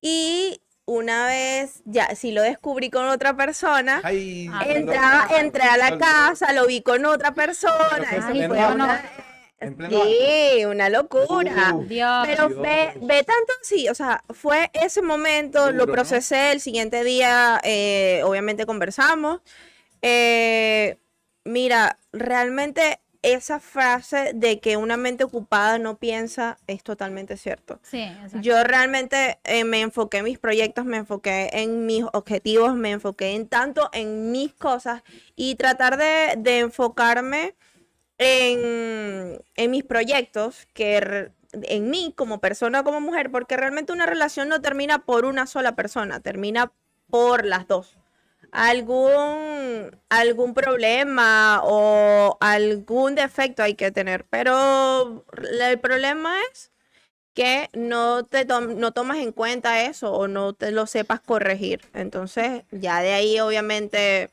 [0.00, 4.00] Y una vez, ya, sí lo descubrí con otra persona.
[4.04, 8.06] Ay, Ah, Entraba, entré a la casa, lo vi con otra persona.
[8.12, 9.02] Eso fue una,
[9.88, 11.74] sí, una locura.
[11.74, 12.26] Uh, Dios.
[12.26, 12.60] Pero Dios.
[12.62, 15.92] ve, ve tanto sí, o sea, fue ese momento, lo ¿no?
[15.92, 19.40] procesé, el siguiente día, eh, obviamente conversamos.
[20.02, 20.98] Eh,
[21.44, 27.80] mira, realmente esa frase de que una mente ocupada no piensa es totalmente cierto.
[27.82, 28.40] Sí, exacto.
[28.40, 33.34] Yo realmente eh, me enfoqué en mis proyectos, me enfoqué en mis objetivos, me enfoqué
[33.34, 35.02] en tanto en mis cosas
[35.34, 37.56] y tratar de, de enfocarme
[38.18, 44.48] en, en mis proyectos, que en mí como persona, como mujer, porque realmente una relación
[44.48, 46.72] no termina por una sola persona, termina
[47.10, 47.98] por las dos.
[48.52, 55.24] Algún, algún problema o algún defecto hay que tener, pero
[55.60, 56.70] el problema es
[57.34, 61.82] que no te no tomas en cuenta eso o no te lo sepas corregir.
[61.92, 64.30] Entonces, ya de ahí obviamente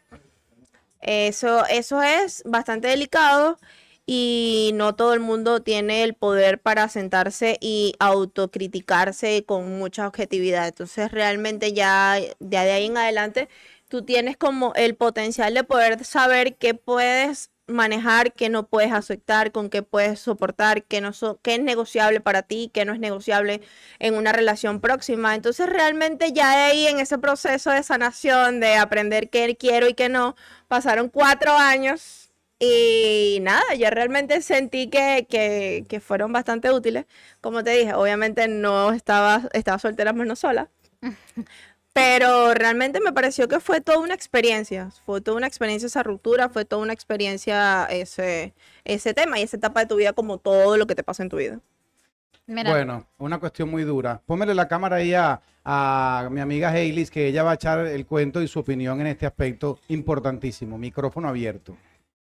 [1.01, 3.57] eso, eso es bastante delicado
[4.05, 10.67] y no todo el mundo tiene el poder para sentarse y autocriticarse con mucha objetividad.
[10.67, 13.49] Entonces, realmente ya, ya de ahí en adelante
[13.93, 19.51] tú tienes como el potencial de poder saber qué puedes manejar, qué no puedes aceptar,
[19.51, 23.61] con qué puedes soportar, qué, no es negociable para ti, qué no es negociable
[23.99, 25.35] en una relación próxima.
[25.35, 30.09] Entonces realmente ya ahí en ese proceso de sanación, de aprender qué quiero y qué
[30.09, 30.35] no,
[30.67, 37.05] pasaron cuatro años y nada, ya realmente sentí que, que, que fueron bastante útiles.
[37.41, 40.71] Como te dije, obviamente no estaba, estaba soltera menos sola.
[41.93, 46.49] Pero realmente me pareció que fue toda una experiencia, fue toda una experiencia esa ruptura,
[46.49, 48.53] fue toda una experiencia ese,
[48.83, 51.29] ese tema y esa etapa de tu vida como todo lo que te pasa en
[51.29, 51.59] tu vida.
[52.47, 54.21] Bueno, una cuestión muy dura.
[54.25, 58.05] Póngale la cámara ahí a, a mi amiga Hailey, que ella va a echar el
[58.05, 60.77] cuento y su opinión en este aspecto importantísimo.
[60.77, 61.77] Micrófono abierto.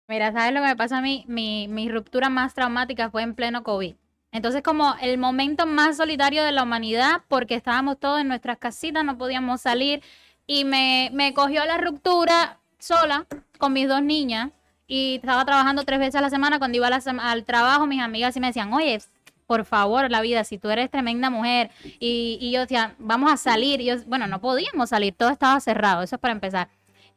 [0.07, 1.25] Mira, ¿sabes lo que me pasa a mí?
[1.27, 3.95] Mi, mi ruptura más traumática fue en pleno COVID.
[4.35, 9.05] Entonces, como el momento más solitario de la humanidad, porque estábamos todos en nuestras casitas,
[9.05, 10.03] no podíamos salir,
[10.45, 13.25] y me, me cogió la ruptura sola
[13.57, 14.51] con mis dos niñas,
[14.87, 16.59] y estaba trabajando tres veces a la semana.
[16.59, 18.99] Cuando iba al trabajo, mis amigas sí me decían, oye,
[19.47, 23.37] por favor, la vida, si tú eres tremenda mujer, y, y yo decía, vamos a
[23.37, 26.67] salir, y yo, bueno, no podíamos salir, todo estaba cerrado, eso es para empezar.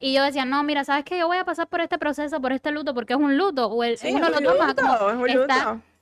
[0.00, 1.18] Y yo decía, no, mira, ¿sabes qué?
[1.18, 3.66] Yo voy a pasar por este proceso, por este luto, porque es un luto.
[3.66, 5.26] O el, uno lo toma como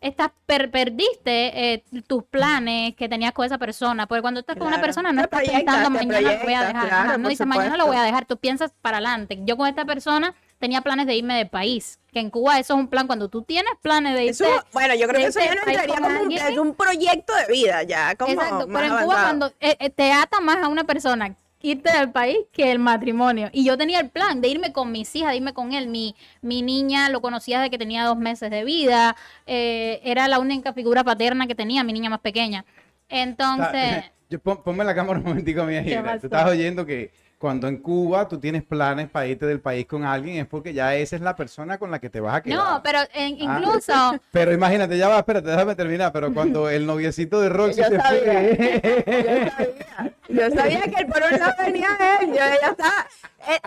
[0.00, 4.06] estás perdiste eh, tus planes que tenías con esa persona.
[4.06, 7.18] Porque cuando estás con una persona no estás pensando mañana lo voy a dejar.
[7.18, 8.26] no dices mañana lo voy a dejar.
[8.26, 9.38] Tú piensas para adelante.
[9.44, 11.98] Yo con esta persona tenía planes de irme de país.
[12.12, 13.06] Que en Cuba eso es un plan.
[13.06, 14.44] Cuando tú tienes planes de irte.
[14.72, 17.82] bueno, yo creo que eso ya no entraría como un, un, proyecto de vida.
[17.82, 18.66] ya como Exacto.
[18.66, 21.34] Pero en Cuba, cuando eh, eh, te ata más a una persona
[21.70, 23.48] irte del país que el matrimonio.
[23.52, 25.88] Y yo tenía el plan de irme con mis hijas, de irme con él.
[25.88, 29.16] Mi, mi niña lo conocía desde que tenía dos meses de vida.
[29.46, 32.64] Eh, era la única figura paterna que tenía, mi niña más pequeña.
[33.08, 34.04] Entonces...
[34.64, 36.18] ponme la cámara un momentico, mi hija.
[36.18, 40.04] Tú estás oyendo que cuando en Cuba tú tienes planes para irte del país con
[40.04, 42.58] alguien, es porque ya esa es la persona con la que te vas a quedar.
[42.58, 43.26] No, pero ah.
[43.26, 43.92] incluso.
[44.32, 46.12] pero imagínate, ya va, espérate, déjame terminar.
[46.12, 48.80] Pero cuando el noviecito de Roxy se fue.
[49.24, 50.05] yo sabía.
[50.28, 51.88] Yo sabía que el por un lado venía
[52.20, 52.28] él.
[52.28, 53.06] Yo ya está.
[53.48, 53.60] Él,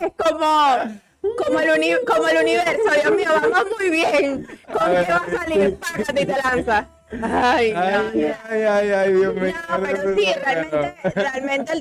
[0.00, 1.02] es como.
[1.22, 4.44] Como el, como el universo, Dios mío, vamos muy bien.
[4.66, 5.76] ¿Con qué va a salir?
[5.76, 6.88] Págate y te lanza.
[7.22, 9.54] Ay, ay, ay, ay, Dios mío.
[9.68, 11.72] No, pero sí, realmente, realmente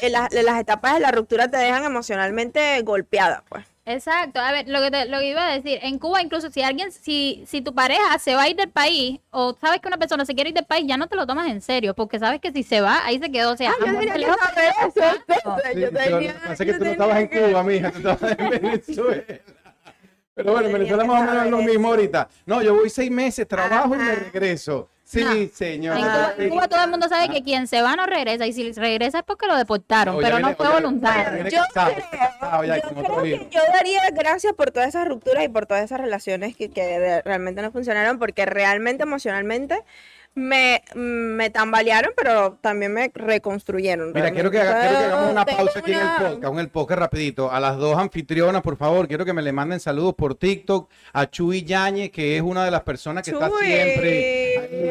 [0.00, 3.66] eh, las, etapas de la ruptura te dejan emocionalmente golpeada, pues.
[3.92, 6.62] Exacto, a ver, lo que, te, lo que iba a decir, en Cuba incluso si
[6.62, 9.98] alguien, si, si tu pareja se va a ir del país o sabes que una
[9.98, 12.40] persona se quiere ir del país, ya no te lo tomas en serio, porque sabes
[12.40, 15.00] que si se va, ahí se quedó, o sea, yo tenía que saber eso,
[15.74, 19.24] yo tenía, que tú no estabas en Cuba, mija, tú estabas en Venezuela.
[20.34, 22.28] Pero bueno, en Venezuela más o menos es lo mismo ahorita.
[22.46, 24.88] No, yo voy seis meses, trabajo y me regreso.
[25.10, 25.96] Sí, señor.
[26.38, 29.18] En Cuba, todo el mundo sabe que quien se va no regresa y si regresa
[29.18, 31.48] es porque lo deportaron, pero no fue voluntario.
[31.48, 36.54] Yo, creo, que yo daría gracias por todas esas rupturas y por todas esas relaciones
[36.54, 39.82] que, que realmente no funcionaron porque realmente emocionalmente
[40.34, 44.12] me, me tambalearon, pero también me reconstruyeron.
[44.12, 47.50] Mira, quiero que, hagamos una pausa aquí en el podcast, en el podcast rapidito.
[47.50, 51.28] A las dos anfitrionas, por favor, quiero que me le manden saludos por TikTok a
[51.28, 54.90] Chuy Yañez, que es una de las personas que está siempre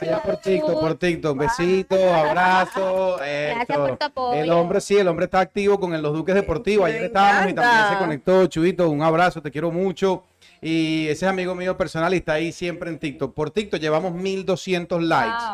[0.00, 1.38] allá por TikTok, por TikTok.
[1.38, 3.20] Besitos, abrazos.
[4.34, 6.86] El hombre, sí, el hombre está activo con los Duques Deportivos.
[6.86, 8.46] Ayer estábamos y también se conectó.
[8.46, 10.24] Chuito, un abrazo, te quiero mucho.
[10.60, 13.34] Y ese es amigo mío personal y está ahí siempre en TikTok.
[13.34, 15.44] Por TikTok llevamos 1200 likes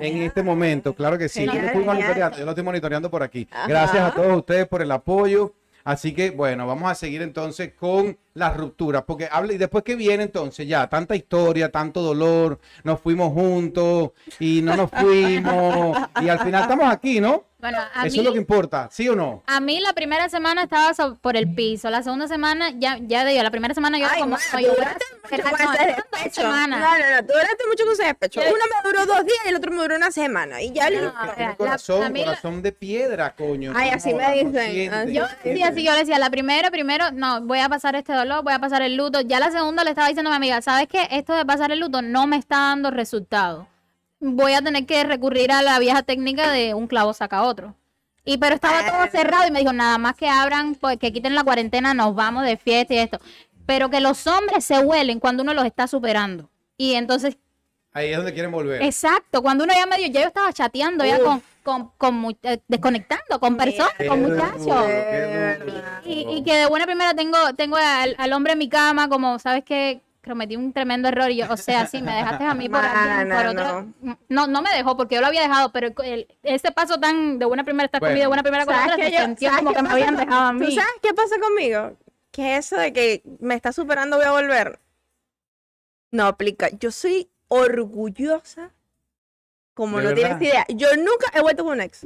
[0.00, 0.94] en este momento.
[0.94, 1.46] Claro que sí.
[1.46, 3.48] Yo lo, estoy monitoreando por aquí.
[3.66, 5.54] Gracias a todos ustedes por el apoyo.
[5.84, 9.96] Así que bueno, vamos a seguir entonces con las rupturas, porque habla y después que
[9.96, 16.28] viene entonces ya tanta historia, tanto dolor, nos fuimos juntos y no nos fuimos y
[16.28, 17.48] al final estamos aquí, ¿no?
[17.60, 19.42] Bueno, a Eso es lo que importa, ¿sí o no?
[19.46, 23.42] A mí la primera semana estaba por el piso, la segunda semana ya, ya digo,
[23.42, 24.36] la primera semana yo Ay, como...
[24.36, 26.42] no, yo duraste mucho con ese despecho.
[26.44, 28.40] No, no, no, tú duraste mucho con ese despecho.
[28.42, 30.62] Uno me duró dos días y el otro me duró una semana.
[30.62, 31.56] Y ya no, le...
[31.56, 33.72] corazón, corazón de piedra, coño.
[33.74, 34.94] Ay, así me dicen.
[34.94, 38.12] Ah, yo decía así, yo le decía, la primera, primero, no, voy a pasar este
[38.12, 39.20] dolor, voy a pasar el luto.
[39.20, 41.08] Ya la segunda le estaba diciendo a mi amiga, ¿sabes qué?
[41.10, 43.66] Esto de pasar el luto no me está dando resultado.
[44.20, 47.74] Voy a tener que recurrir a la vieja técnica de un clavo saca otro.
[48.24, 49.12] Y pero estaba todo Bueno.
[49.12, 52.44] cerrado y me dijo, nada más que abran, pues que quiten la cuarentena, nos vamos
[52.44, 53.18] de fiesta y esto.
[53.64, 56.50] Pero que los hombres se huelen cuando uno los está superando.
[56.76, 57.38] Y entonces,
[57.98, 58.82] Ahí es donde quieren volver.
[58.82, 63.38] exacto, cuando uno ya medio, ya yo estaba chateando ya con, con, con eh, desconectando
[63.40, 64.86] con personas, Qué con muchachos.
[66.04, 69.38] Y, y que de buena primera tengo, tengo al, al hombre en mi cama, como,
[69.38, 70.00] ¿sabes qué?
[70.24, 73.46] Cometí un tremendo error y yo, o sea, sí, me dejaste a mí por, por
[73.46, 73.86] otro.
[74.28, 77.46] No, no me dejó porque yo lo había dejado, pero el- ese paso tan de
[77.46, 78.12] buena primera estar Bueno.
[78.12, 80.48] conmigo, de buena primera con ¿Sabes otra, se sabes como que me habían con- dejado
[80.48, 80.74] a ¿Tú mí.
[80.74, 81.96] sabes qué pasa conmigo?
[82.30, 84.80] Que eso de que me está superando voy a volver.
[86.10, 86.68] No aplica.
[86.78, 88.70] Yo soy orgullosa
[89.74, 90.38] como ¿De no verdad?
[90.38, 90.66] tienes idea.
[90.68, 92.04] Yo nunca he vuelto con un ex.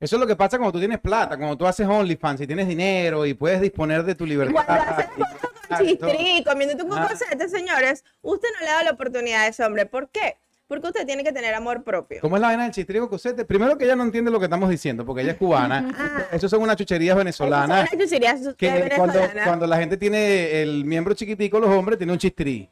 [0.00, 2.68] Eso es lo que pasa cuando tú tienes plata, cuando tú haces OnlyFans y tienes
[2.68, 4.52] dinero y puedes disponer de tu libertad.
[4.66, 5.22] Cuando haces y-
[5.64, 5.84] Exacto.
[6.08, 7.08] Chistri, comiendo un Ah.
[7.10, 9.86] cocete, señores, usted no le da la oportunidad a ese hombre.
[9.86, 10.36] ¿Por qué?
[10.66, 12.20] Porque usted tiene que tener amor propio.
[12.20, 13.44] ¿Cómo es la vaina del chistrigo cosete?
[13.46, 16.28] Primero que ella no entiende lo que estamos diciendo, porque ella es cubana.
[16.32, 17.88] Eso son unas chucherías venezolanas.
[17.88, 19.46] Son unas chucherías Que cuando, venezolanas.
[19.46, 22.68] cuando la gente tiene el miembro chiquitico, los hombres, tiene un chistrí.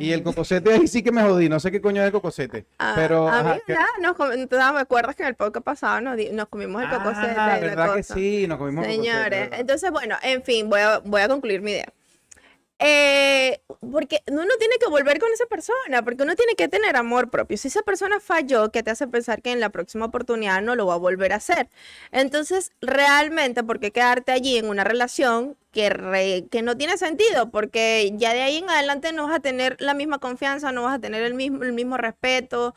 [0.00, 1.48] Y el cocosete ahí sí que me jodí.
[1.48, 2.66] No sé qué coño es el cocosete.
[2.78, 3.28] Ah, pero.
[3.28, 6.00] a ajá, mí, que- nada, nos, com- ¿tú me acuerdas que en el podcast pasado
[6.00, 7.34] nos, di- nos comimos el cocosete?
[7.36, 9.60] Ah, la verdad que sí, nos comimos el cocosete, Señores, ¿verdad?
[9.60, 11.92] entonces, bueno, en fin, voy a, voy a concluir mi idea.
[12.82, 13.60] Eh,
[13.92, 17.58] porque uno tiene que volver con esa persona, porque uno tiene que tener amor propio.
[17.58, 20.86] Si esa persona falló, ¿qué te hace pensar que en la próxima oportunidad no lo
[20.86, 21.68] va a volver a hacer?
[22.10, 27.50] Entonces, realmente, ¿por qué quedarte allí en una relación que, que no tiene sentido?
[27.50, 30.96] Porque ya de ahí en adelante no vas a tener la misma confianza, no vas
[30.96, 32.74] a tener el mismo, el mismo respeto.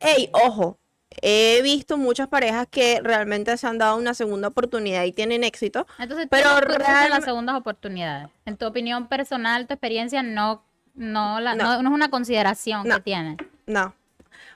[0.00, 0.78] Ey, ojo,
[1.22, 5.86] he visto muchas parejas que realmente se han dado una segunda oportunidad y tienen éxito.
[5.98, 8.28] Entonces, Pero pero las realme- segundas oportunidades.
[8.44, 10.62] En tu opinión personal, tu experiencia, no,
[10.94, 11.64] no, la, No.
[11.76, 11.82] no.
[11.82, 12.96] no es una consideración No.
[12.96, 13.36] que tienes.
[13.66, 13.94] No.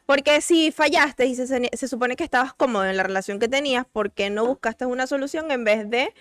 [0.07, 3.87] Porque si fallaste y se, se- supone que estabas cómodo en la relación que tenías,
[3.87, 6.13] ¿por qué no buscaste una solución en vez de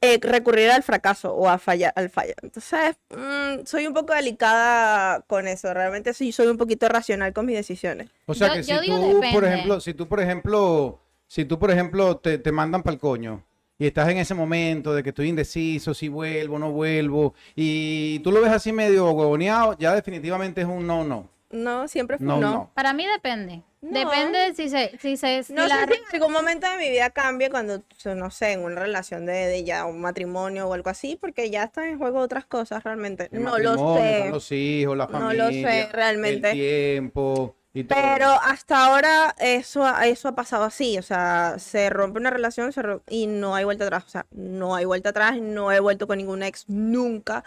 [0.00, 2.34] eh, recurrir al fracaso o a fallar, al fallo?
[2.42, 5.72] Entonces, mm, soy un poco delicada con eso.
[5.72, 8.10] Realmente sí soy un poquito racional con mis decisiones.
[8.26, 11.70] O sea Yo- que si tú, por ejemplo, si tú, por ejemplo, si tú, por
[11.70, 13.44] ejemplo, te, te mandan para el coño
[13.78, 18.32] y estás en ese momento de que estoy indeciso, si vuelvo, no vuelvo, y tú
[18.32, 21.28] lo ves así medio huevoneado, ya definitivamente es un no, no.
[21.50, 22.52] No, siempre fue No, no.
[22.52, 22.70] no.
[22.74, 23.62] Para mí depende.
[23.80, 23.98] No.
[24.00, 26.76] Depende de si se, si se, si No la- sé si en algún momento de
[26.78, 27.82] mi vida cambie cuando,
[28.16, 31.62] no sé, en una relación de, de ya un matrimonio o algo así, porque ya
[31.64, 33.28] están en juego otras cosas realmente.
[33.32, 34.18] El No lo sé.
[34.22, 36.50] con los hijos, la No lo sé, realmente.
[36.50, 37.98] el tiempo y todo.
[38.02, 42.72] Pero hasta ahora eso, ha- eso ha pasado así, o sea, se rompe una relación
[42.72, 46.06] se y no hay vuelta atrás, o sea, no hay vuelta atrás, no he vuelto
[46.08, 47.44] con ningún ex nunca.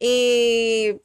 [0.00, 1.00] Y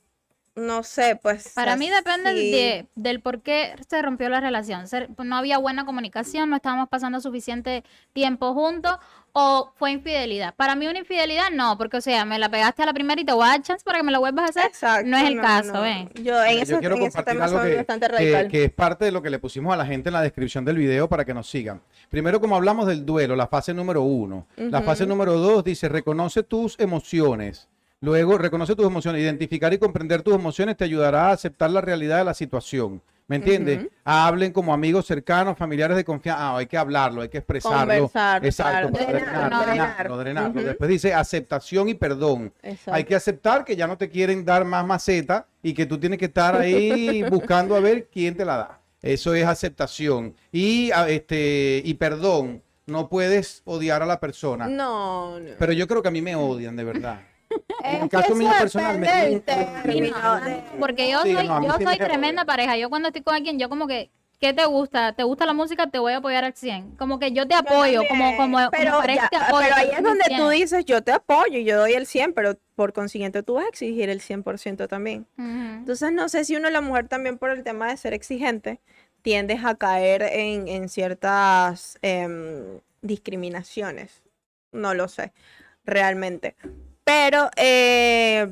[0.55, 1.51] no sé, pues...
[1.55, 4.87] Para mí depende de, del por qué se rompió la relación.
[4.87, 7.83] Se- no había buena comunicación, no estábamos pasando suficiente
[8.13, 8.97] tiempo juntos
[9.31, 10.53] o fue infidelidad.
[10.53, 13.25] Para mí una infidelidad no, porque o sea, me la pegaste a la primera y
[13.25, 14.65] te voy a dar chance para que me la vuelvas a hacer.
[14.67, 15.81] Exacto, no es el no, caso, no.
[15.81, 16.09] ¿ven?
[16.21, 19.11] Yo en Yo ese, quiero en ese compartir tema algo que, que es parte de
[19.11, 21.49] lo que le pusimos a la gente en la descripción del video para que nos
[21.49, 21.81] sigan.
[22.09, 24.45] Primero, como hablamos del duelo, la fase número uno.
[24.55, 27.69] La fase número dos dice, reconoce tus emociones.
[28.03, 29.21] Luego, reconoce tus emociones.
[29.21, 33.01] Identificar y comprender tus emociones te ayudará a aceptar la realidad de la situación.
[33.27, 33.87] ¿Me entiendes?
[34.03, 36.49] Hablen como amigos cercanos, familiares de confianza.
[36.49, 37.79] Ah, hay que hablarlo, hay que expresarlo.
[37.79, 38.91] Conversar, Exacto, claro.
[38.91, 40.53] para Drenar, drenarlo, drenar.
[40.53, 42.51] Después dice aceptación y perdón.
[42.61, 42.93] Exacto.
[42.93, 46.19] Hay que aceptar que ya no te quieren dar más maceta y que tú tienes
[46.19, 48.79] que estar ahí buscando a ver quién te la da.
[49.01, 50.35] Eso es aceptación.
[50.51, 54.67] Y, a- este, y perdón, no puedes odiar a la persona.
[54.67, 55.51] No, no.
[55.57, 57.21] Pero yo creo que a mí me odian, de verdad.
[57.83, 59.43] En el caso mío personal, me de-
[60.79, 62.77] Porque yo Sí, soy, no, yo sí tremenda pareja.
[62.77, 65.13] Yo cuando estoy con alguien, yo como que, ¿qué te gusta?
[65.13, 65.87] ¿Te gusta la música?
[65.87, 66.95] Te voy a apoyar al 100.
[66.95, 69.63] Como que yo te apoyo, como, como, como pero, ya, te apoyo.
[69.63, 72.93] pero ahí es donde tú dices, yo te apoyo, yo doy el 100, pero por
[72.93, 75.27] consiguiente tú vas a exigir el 100% también.
[75.37, 78.79] Entonces no sé si uno, la mujer también por el tema de ser exigente,
[79.21, 84.23] tiendes a caer en, en ciertas em, discriminaciones.
[84.71, 85.33] No lo sé,
[85.85, 86.55] realmente.
[87.03, 88.47] Pero eh,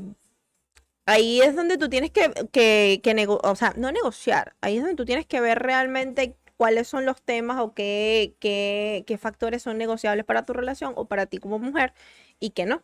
[1.06, 4.95] ahí es donde tú tienes que, que, que o sea, no negociar, ahí es donde
[4.95, 9.78] tú tienes que ver realmente cuáles son los temas o qué, qué, qué factores son
[9.78, 11.93] negociables para tu relación o para ti como mujer
[12.39, 12.84] y que no.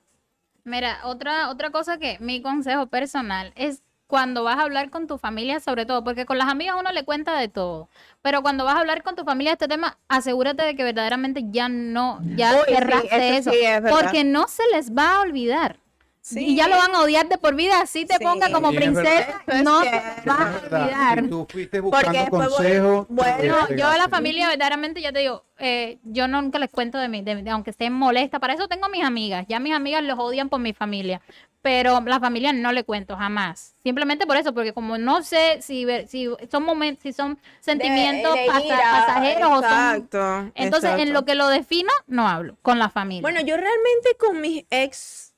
[0.64, 5.18] Mira, otra, otra cosa que mi consejo personal es cuando vas a hablar con tu
[5.18, 7.90] familia, sobre todo, porque con las amigas uno le cuenta de todo,
[8.22, 11.44] pero cuando vas a hablar con tu familia de este tema, asegúrate de que verdaderamente
[11.52, 14.00] ya no, ya Uy, cerraste eso eso, sí es verdad.
[14.02, 15.78] porque no se les va a olvidar.
[16.22, 16.44] Sí.
[16.46, 18.24] Y ya lo van a odiar de por vida, así te Sí.
[18.24, 19.90] ponga como princesa, es no te
[20.26, 21.22] vas a olvidar.
[21.24, 23.06] Si tú fuiste Porque buscando consejos.
[23.08, 26.98] bueno, No, yo a la familia verdaderamente ya te digo, eh, yo nunca les cuento
[26.98, 30.04] de mí, de- de- aunque estén molesta, para eso tengo mis amigas, ya mis amigas
[30.04, 31.22] los odian por mi familia,
[31.68, 35.86] pero la familia no le cuento jamás, simplemente por eso, porque como no sé si,
[36.08, 39.64] si son momentos, si son sentimientos De- de pasa- ira, pasajeros o son...
[39.66, 40.52] Exacto.
[40.56, 43.22] Entonces, en lo que lo defino, no hablo con la familia.
[43.22, 45.34] Bueno, yo realmente con mis ex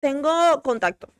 [0.00, 1.12] tengo contacto.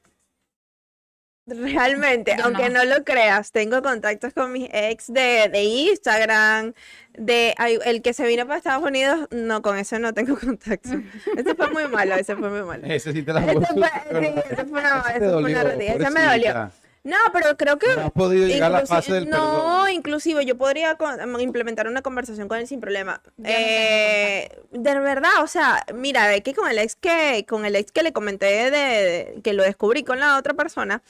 [1.49, 2.85] Realmente, Yo aunque no.
[2.87, 6.73] lo creas, tengo contactos con mis ex de, de Instagram,
[7.19, 10.91] de ay, el que se vino para Estados Unidos, no, con ese no tengo contacto.
[11.37, 12.87] Ese fue muy malo, ese fue muy malo.
[12.87, 13.89] Ese sí te la Ese fue,
[14.21, 16.71] sí, ese fue una, Ese ese fue una dolió, ratilla, ese me dolió.
[17.05, 19.91] No, pero creo que No has podido llegar a la fase del no, perdón.
[19.93, 23.23] inclusive yo podría con- implementar una conversación con él sin problema.
[23.45, 27.93] Eh, de verdad, o sea, mira, ve que con el ex que, con el ex
[27.93, 31.01] que le comenté de, de- que lo descubrí con la otra persona,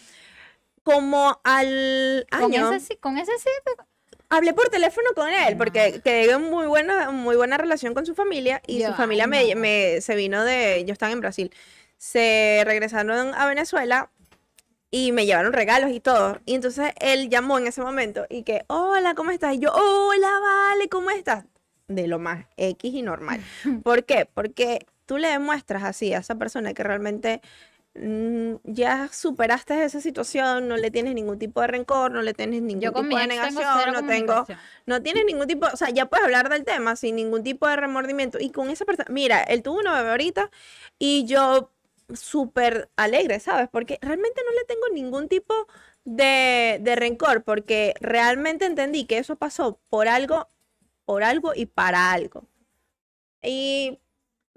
[0.82, 3.48] como al con año, ese sí, con ese sí,
[4.36, 8.14] hablé por teléfono con él, porque quedé en muy buena, muy buena relación con su
[8.14, 11.50] familia y su familia me, me- se vino de, yo estaba en Brasil,
[11.98, 14.10] se regresaron a Venezuela
[14.90, 16.38] y me llevaron regalos y todo.
[16.46, 19.54] Y entonces él llamó en ese momento y que, hola, ¿cómo estás?
[19.54, 21.44] Y yo, hola, vale, ¿cómo estás?
[21.88, 23.40] De lo más X y normal.
[23.82, 24.28] ¿Por qué?
[24.32, 27.40] Porque tú le demuestras así a esa persona que realmente
[28.64, 32.82] ya superaste esa situación, no le tienes ningún tipo de rencor, no le tienes ningún
[32.82, 34.46] yo tipo de tengo negación, cero no tengo,
[34.84, 37.76] no tienes ningún tipo, o sea, ya puedes hablar del tema sin ningún tipo de
[37.76, 38.38] remordimiento.
[38.38, 40.50] Y con esa persona, mira, él tuvo una bebé ahorita
[40.98, 41.72] y yo
[42.14, 43.68] súper alegre, ¿sabes?
[43.70, 45.54] Porque realmente no le tengo ningún tipo
[46.04, 50.48] de, de rencor, porque realmente entendí que eso pasó por algo,
[51.04, 52.46] por algo y para algo.
[53.42, 53.98] Y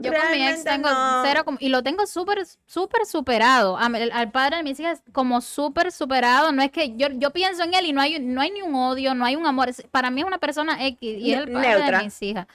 [0.02, 3.78] Yo con mi ex realmente tengo no- cero y lo tengo súper, súper superado.
[3.78, 6.52] A al padre de mis hijas como súper superado.
[6.52, 8.74] No es que yo, yo pienso en él y no hay, no hay ni un
[8.76, 9.70] odio, no hay un amor.
[9.92, 11.98] Para mí es una persona X y es el padre Neutra.
[12.00, 12.48] de mis hijas.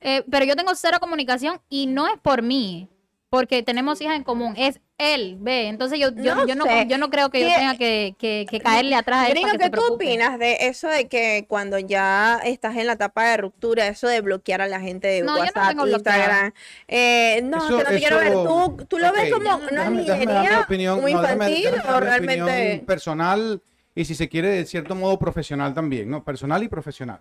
[0.00, 2.88] Eh, pero yo tengo cero comunicación y no es por mí,
[3.30, 4.54] porque tenemos hijas en común.
[4.56, 5.68] Es él, ve.
[5.68, 8.46] Entonces yo, yo, No yo, no, yo no creo que yo ¿Qué- tenga que, que,
[8.50, 11.78] que caerle atrás a él Gringo, ¿qué se tú opinas de eso de que cuando
[11.78, 15.32] ya estás en la etapa de ruptura, eso de bloquear a la gente de No,
[15.32, 16.18] yo no WhatsApp, tengo bloqueado.
[16.18, 16.52] Instagram?
[16.88, 18.32] Eh, no, Eso- que no te quiero ver.
[18.32, 21.82] ¿Tú, tú lo ves como una déjame- déjame niñería opinión, muy no, déjame- infantil déjame
[21.84, 22.84] dar o realmente...
[22.86, 23.62] personal
[23.94, 26.24] y si se quiere de cierto modo profesional también, ¿no?
[26.24, 27.20] Personal y profesional.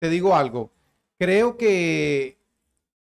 [0.00, 0.70] Te digo algo,
[1.18, 2.36] creo que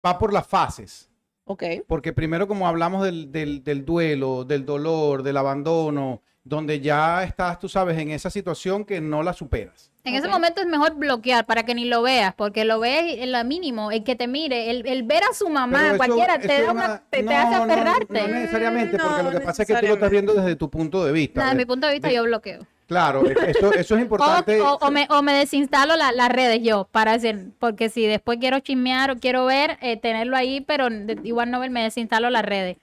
[0.05, 1.06] va por las fases.
[1.47, 1.63] Ok.
[1.87, 7.57] Porque primero como hablamos del, del- del duelo, del dolor, del abandono, donde ya estás,
[7.59, 9.91] tú sabes, en esa situación que no la superas.
[10.05, 13.33] En ese momento es mejor bloquear para que ni lo veas, porque lo ves en
[13.33, 16.47] lo mínimo, el que te mire, el, el ver a su mamá, eso- cualquiera, eso
[16.47, 18.21] te da una, una- te, hace no, aferrarte.
[18.21, 20.69] No, necesariamente, porque No lo que pasa es que tú lo estás viendo desde tu
[20.69, 21.41] punto de vista.
[21.41, 22.59] Nada, desde De- mi punto de vista de- yo bloqueo.
[22.87, 24.61] Claro, eso, eso es importante.
[24.61, 28.37] o- o me, o me desinstalo la- las redes yo, para decir, porque si después
[28.39, 32.29] quiero chismear o quiero ver, eh, tenerlo ahí, pero de- igual no ver, me desinstalo
[32.29, 32.77] las redes.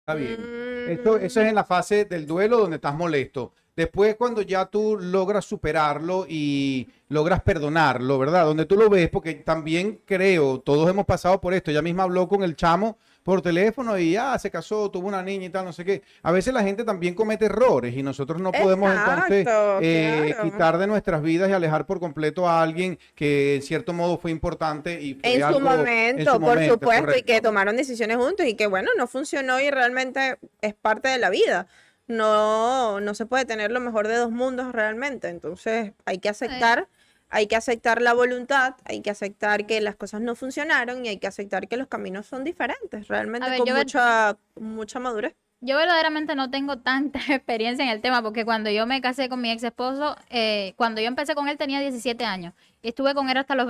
[0.00, 0.36] Está bien.
[0.38, 0.90] Mm.
[0.90, 3.52] Esto, eso es en la fase del duelo donde estás molesto.
[3.74, 8.44] Después, cuando ya tú logras superarlo y logras perdonarlo, ¿verdad?
[8.44, 11.72] Donde tú lo ves, porque también creo, todos hemos pasado por esto.
[11.72, 15.46] Ella misma habló con el chamo por teléfono y ya se casó, tuvo una niña
[15.46, 16.02] y tal, no sé qué.
[16.22, 19.48] A veces la gente también comete errores y nosotros no podemos entonces
[19.80, 20.42] eh, claro.
[20.44, 24.30] quitar de nuestras vidas y alejar por completo a alguien que en cierto modo fue
[24.30, 28.18] importante y fue En su, momento, en su por momento, supuesto, y que tomaron decisiones
[28.18, 31.66] juntos y que bueno, no funcionó y realmente es parte de la vida.
[32.06, 35.28] No, no se puede tener lo mejor de dos mundos realmente.
[35.28, 36.88] Entonces hay que aceptar,
[37.34, 41.16] hay que aceptar la voluntad, hay que aceptar que las cosas no funcionaron y hay
[41.18, 45.34] que aceptar que los caminos son diferentes, realmente ver, con ver- mucha, mucha madurez.
[45.60, 49.40] Yo verdaderamente no tengo tanta experiencia en el tema porque cuando yo me casé con
[49.40, 53.36] mi ex esposo, eh, cuando yo empecé con él tenía 17 años estuve con él
[53.36, 53.66] hasta los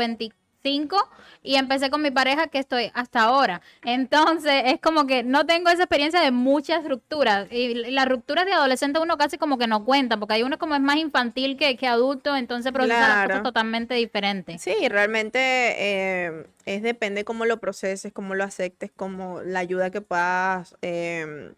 [0.64, 0.96] 25
[1.42, 3.60] y empecé con mi pareja que estoy hasta ahora.
[3.84, 8.52] Entonces es como que no tengo esa experiencia de muchas rupturas y las rupturas de
[8.52, 11.76] adolescente uno casi como que no cuenta porque hay uno como es más infantil que,
[11.76, 13.28] que adulto, entonces procesa las Claro.
[13.30, 14.62] cosas totalmente diferentes.
[14.62, 20.00] Sí, realmente eh, es depende cómo lo proceses, cómo lo aceptes, como la ayuda que
[20.00, 21.54] puedas em,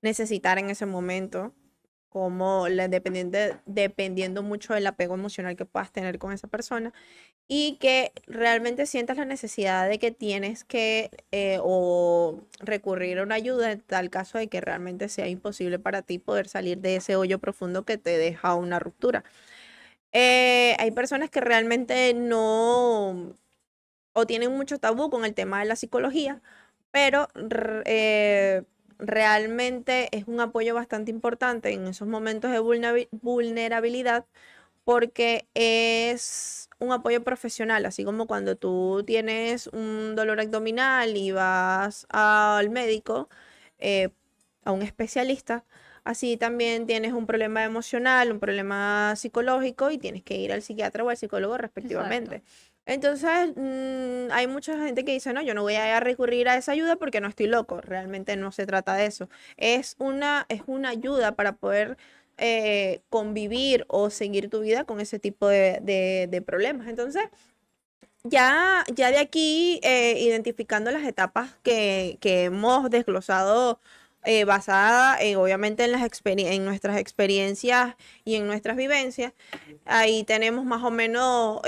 [0.00, 1.52] necesitar en ese momento,
[2.08, 6.92] como la, dependiendo, dependiendo mucho del apego emocional que puedas tener con esa persona
[7.48, 13.34] y que realmente sientas la necesidad de que tienes que eh, o recurrir a una
[13.36, 17.16] ayuda en tal caso de que realmente sea imposible para ti poder salir de ese
[17.16, 19.24] hoyo profundo que te deja una ruptura.
[20.12, 23.34] Eh, hay personas que realmente no
[24.14, 26.42] o tienen mucho tabú con el tema de la psicología,
[26.90, 27.28] pero
[27.86, 28.62] eh,
[28.98, 34.26] realmente es un apoyo bastante importante en esos momentos de vulnerabi- vulnerabilidad
[34.84, 42.06] porque es un apoyo profesional, así como cuando tú tienes un dolor abdominal y vas
[42.10, 43.28] al médico,
[43.78, 44.10] eh,
[44.64, 45.64] a un especialista,
[46.04, 51.04] así también tienes un problema emocional, un problema psicológico y tienes que ir al psiquiatra
[51.04, 52.42] o al psicólogo respectivamente.
[52.84, 56.72] Entonces, mm, hay mucha gente que dice, no, yo no voy a recurrir a esa
[56.72, 57.80] ayuda porque no estoy loco.
[57.80, 59.28] Realmente no se trata de eso.
[59.56, 61.96] Es una, es una ayuda para poder
[62.44, 66.88] eh, convivir o seguir tu vida con ese tipo de, problemas.
[66.88, 67.22] Entonces,
[68.24, 73.78] ya, ya de aquí, eh, identificando las etapas que, que hemos desglosado,
[74.24, 79.32] eh, basada en, obviamente en, las en nuestras experiencias y en nuestras vivencias,
[79.84, 81.60] ahí tenemos más o menos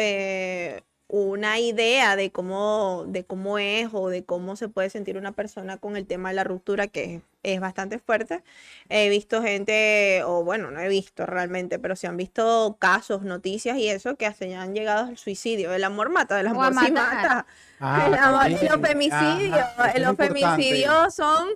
[1.23, 5.77] una idea de cómo, de cómo es o de cómo se puede sentir una persona
[5.77, 8.43] con el tema de la ruptura, que es, es bastante fuerte.
[8.89, 13.77] He visto gente, o bueno, no he visto realmente, pero se han visto casos, noticias
[13.79, 15.73] y eso que hasta ya han llegado al suicidio.
[15.73, 16.93] El amor mata, el a amor sí matar.
[17.17, 17.47] mata.
[17.79, 19.67] Ah, El amor y los femicidios.
[20.01, 21.49] Los femicidios son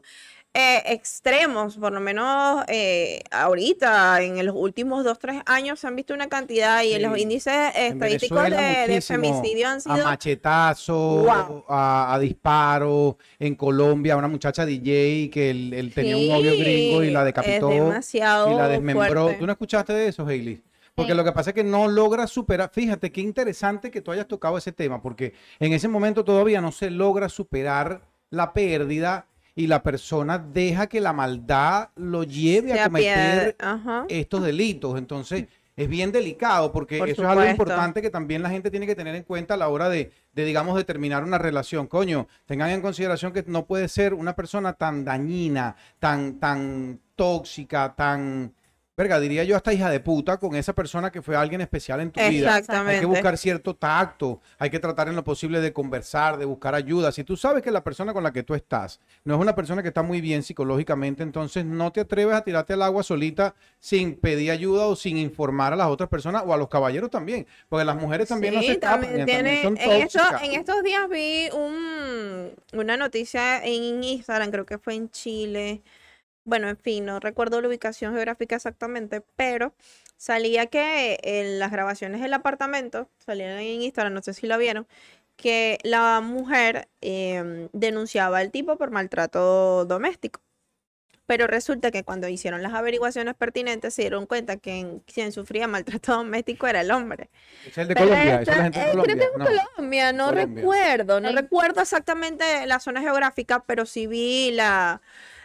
[0.60, 5.94] eh, extremos, por lo menos eh, ahorita, en los últimos dos, tres años se han
[5.94, 6.98] visto una cantidad y Sí.
[6.98, 10.04] los índices En estadísticos de, de femicidio han A sido...
[10.04, 11.64] machetazo, Wow.
[11.68, 13.18] a, a disparo.
[13.38, 17.70] En Colombia, una muchacha DJ que él, él tenía un novio gringo y la decapitó
[17.72, 19.22] y la desmembró.
[19.24, 19.38] fuerte.
[19.38, 20.62] ¿Tú no escuchaste de eso, Hailey?
[20.94, 22.70] Porque lo que pasa es que no logra superar.
[22.72, 26.72] Fíjate qué interesante que tú hayas tocado ese tema, porque en ese momento todavía no
[26.72, 28.00] se logra superar
[28.30, 29.26] la pérdida
[29.58, 34.06] y la persona deja que la maldad lo lleve Se a cometer Ajá.
[34.08, 34.96] estos delitos.
[34.96, 38.86] Entonces, es bien delicado porque Por eso es algo importante que también la gente tiene
[38.86, 41.88] que tener en cuenta a la hora de, de, digamos, de terminar una relación.
[41.88, 47.96] Coño, tengan en consideración que no puede ser una persona tan dañina, tan, tan tóxica,
[47.96, 48.54] tan,
[48.98, 52.10] verga, diría yo hasta hija de puta con esa persona que fue alguien especial en
[52.10, 52.52] tu vida.
[52.52, 52.98] Hay Exactamente.
[53.00, 57.12] que buscar cierto tacto, hay que tratar en lo posible de conversar, de buscar ayuda.
[57.12, 59.82] Si tú sabes que la persona con la que tú estás no es una persona
[59.82, 64.16] que está muy bien psicológicamente, entonces no te atreves a tirarte al agua solita sin
[64.16, 67.84] pedir ayuda o sin informar a las otras personas o a los caballeros también, porque
[67.84, 70.82] las mujeres también no Sí, se escapan, también también tiene- son en, esto- en estos
[70.82, 75.82] días vi un, una noticia en Instagram, creo que fue en Chile.
[76.48, 79.74] Bueno, en fin, no recuerdo la ubicación geográfica exactamente, pero
[80.16, 84.86] salía que en las grabaciones del apartamento, salían en Instagram, no sé si la vieron,
[85.36, 90.40] que la mujer em, denunciaba al tipo por maltrato doméstico.
[91.26, 95.68] Pero resulta que cuando hicieron las averiguaciones pertinentes se dieron cuenta que en- quien sufría
[95.68, 97.28] maltrato doméstico era el hombre.
[97.66, 99.26] Es el de Pero Colombia, es la gente de eh, creo que Colombia.
[99.26, 99.44] es No.
[99.76, 100.46] Colombia, no Colombia.
[100.62, 105.02] recuerdo, no recuerdo exactamente la zona geográfica, pero sí vi la,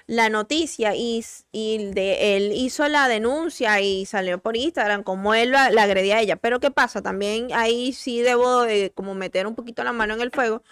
[0.07, 5.51] la noticia y, y de, él hizo la denuncia y salió por Instagram como él
[5.51, 6.35] la, la agredía a ella.
[6.37, 7.01] Pero ¿qué pasa?
[7.01, 10.63] También ahí sí debo de como meter un poquito la mano en el fuego.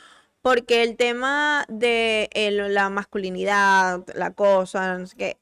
[0.42, 2.30] Porque el tema de
[2.72, 5.41] la masculinidad, la cosa, no sé qué,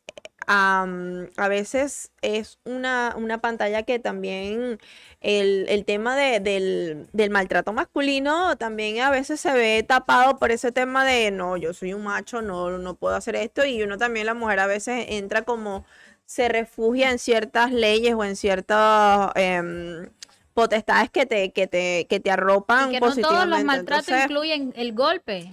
[0.49, 4.79] am, a veces es una, una pantalla que también
[5.21, 10.51] el, el tema de- del, del maltrato masculino también a veces se ve tapado por
[10.51, 13.65] ese tema de no, yo soy un macho, no, no puedo hacer esto.
[13.65, 15.85] Y uno también, la mujer, a veces entra como
[16.25, 20.09] se refugia en ciertas leyes o en ciertas em,
[20.53, 24.25] potestades que te, que te, que te arropan Y que no todos los maltratos Entonces,
[24.25, 25.51] incluyen el golpe.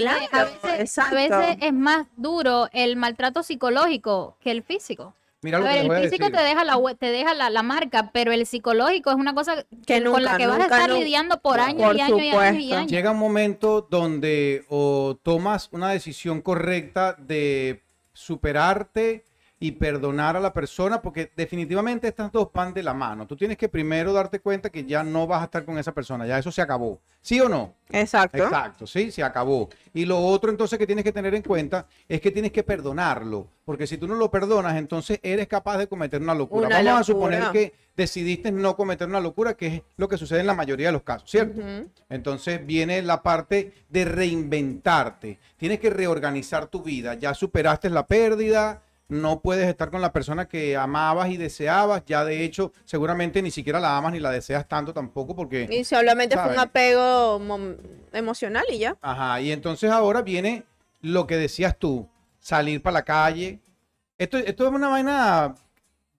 [0.00, 1.14] Claro, a, veces, a exacto.
[1.16, 5.14] veces es más duro el maltrato psicológico que el físico.
[5.42, 6.36] Mira lo ver, el físico decir.
[6.36, 10.02] te deja la te deja la, la marca, pero el psicológico es una cosa Que
[10.04, 12.34] con la nunca, que vas a estar lidiando por años por y años y años
[12.56, 12.76] y supuesto.
[12.76, 12.90] años.
[12.90, 17.82] Llega un momento donde o tomas una decisión correcta de
[18.12, 19.24] superarte
[19.62, 23.26] y perdonar a la persona, porque definitivamente estas dos van de la mano.
[23.26, 26.26] Tú tienes que primero darte cuenta que ya no vas a estar con esa persona,
[26.26, 26.98] ya eso se acabó.
[27.20, 27.74] ¿Sí o no?
[27.90, 28.38] Exacto.
[28.38, 29.68] Exacto, sí, se acabó.
[29.92, 33.48] Y lo otro entonces que tienes que tener en cuenta es que tienes que perdonarlo,
[33.66, 36.66] porque si tú no lo perdonas, entonces eres capaz de cometer una locura.
[36.66, 40.40] Una Vamos a suponer que decidiste no cometer una locura, que es lo que sucede
[40.40, 41.60] en la mayoría de los casos, ¿cierto?
[42.08, 45.38] Entonces viene la parte de reinventarte.
[45.58, 47.12] Tienes que reorganizar tu vida.
[47.14, 52.02] Ya superaste la pérdida, no puedes estar con la persona que amabas y deseabas.
[52.06, 55.68] Ya de hecho, seguramente ni siquiera la amas ni la deseas tanto tampoco porque...
[55.70, 57.40] Y solamente fue un apego
[58.12, 58.96] emocional y ya.
[59.02, 60.64] Ajá, y entonces ahora viene
[61.02, 62.08] lo que decías tú,
[62.38, 63.60] salir para la calle.
[64.16, 65.54] Esto, esto es una vaina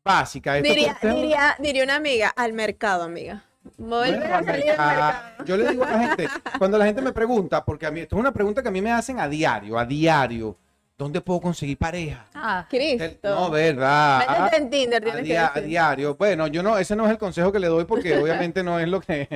[0.04, 0.58] básica.
[0.58, 3.44] esto- Diría, es- diría, diría una amiga, al mercado, amiga.
[3.78, 5.46] Bueno, a salir al mercado.
[5.46, 6.28] yo le digo a la gente,
[6.58, 8.82] cuando la gente me pregunta, porque a mí, esto es una pregunta que a mí
[8.82, 10.58] me hacen a diario, a diario.
[11.02, 12.28] ¿Dónde puedo conseguir pareja?
[12.36, 13.28] Ah, Cristo.
[13.28, 14.20] No, verdad.
[14.20, 15.04] Métete en Tinder,
[15.40, 16.16] a, que diario.
[16.16, 18.88] Bueno, yo no, ese no es el consejo que le doy porque obviamente no es
[18.88, 19.28] lo que.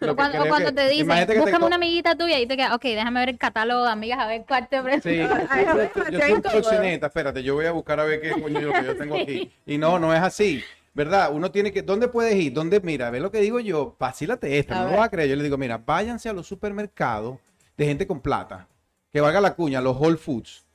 [0.00, 2.40] lo que cuando, o cuando que- te dicen, Imagínate que te búscame una amiguita tuya
[2.40, 5.10] y te quedas, ok, déjame ver el catálogo de amigas a ver cuál te ofrece.
[5.14, 8.30] Sí, Ay, yo, yo- yo soy proxeneta, espérate, yo voy a buscar a ver qué
[8.32, 9.52] coño lo que yo tengo aquí.
[9.66, 10.62] Y no, no es así.
[10.92, 11.30] ¿Verdad?
[11.32, 12.52] Uno tiene que, ¿dónde puedes ir?
[12.54, 12.80] ¿Dónde?
[12.80, 15.28] Mira, ve lo que digo yo, vacílate esta, A no lo vas a creer.
[15.28, 17.38] Yo le digo, mira, váyanse a los supermercados
[17.76, 18.66] de gente con plata,
[19.12, 20.65] que valga la cuña, los Whole Foods.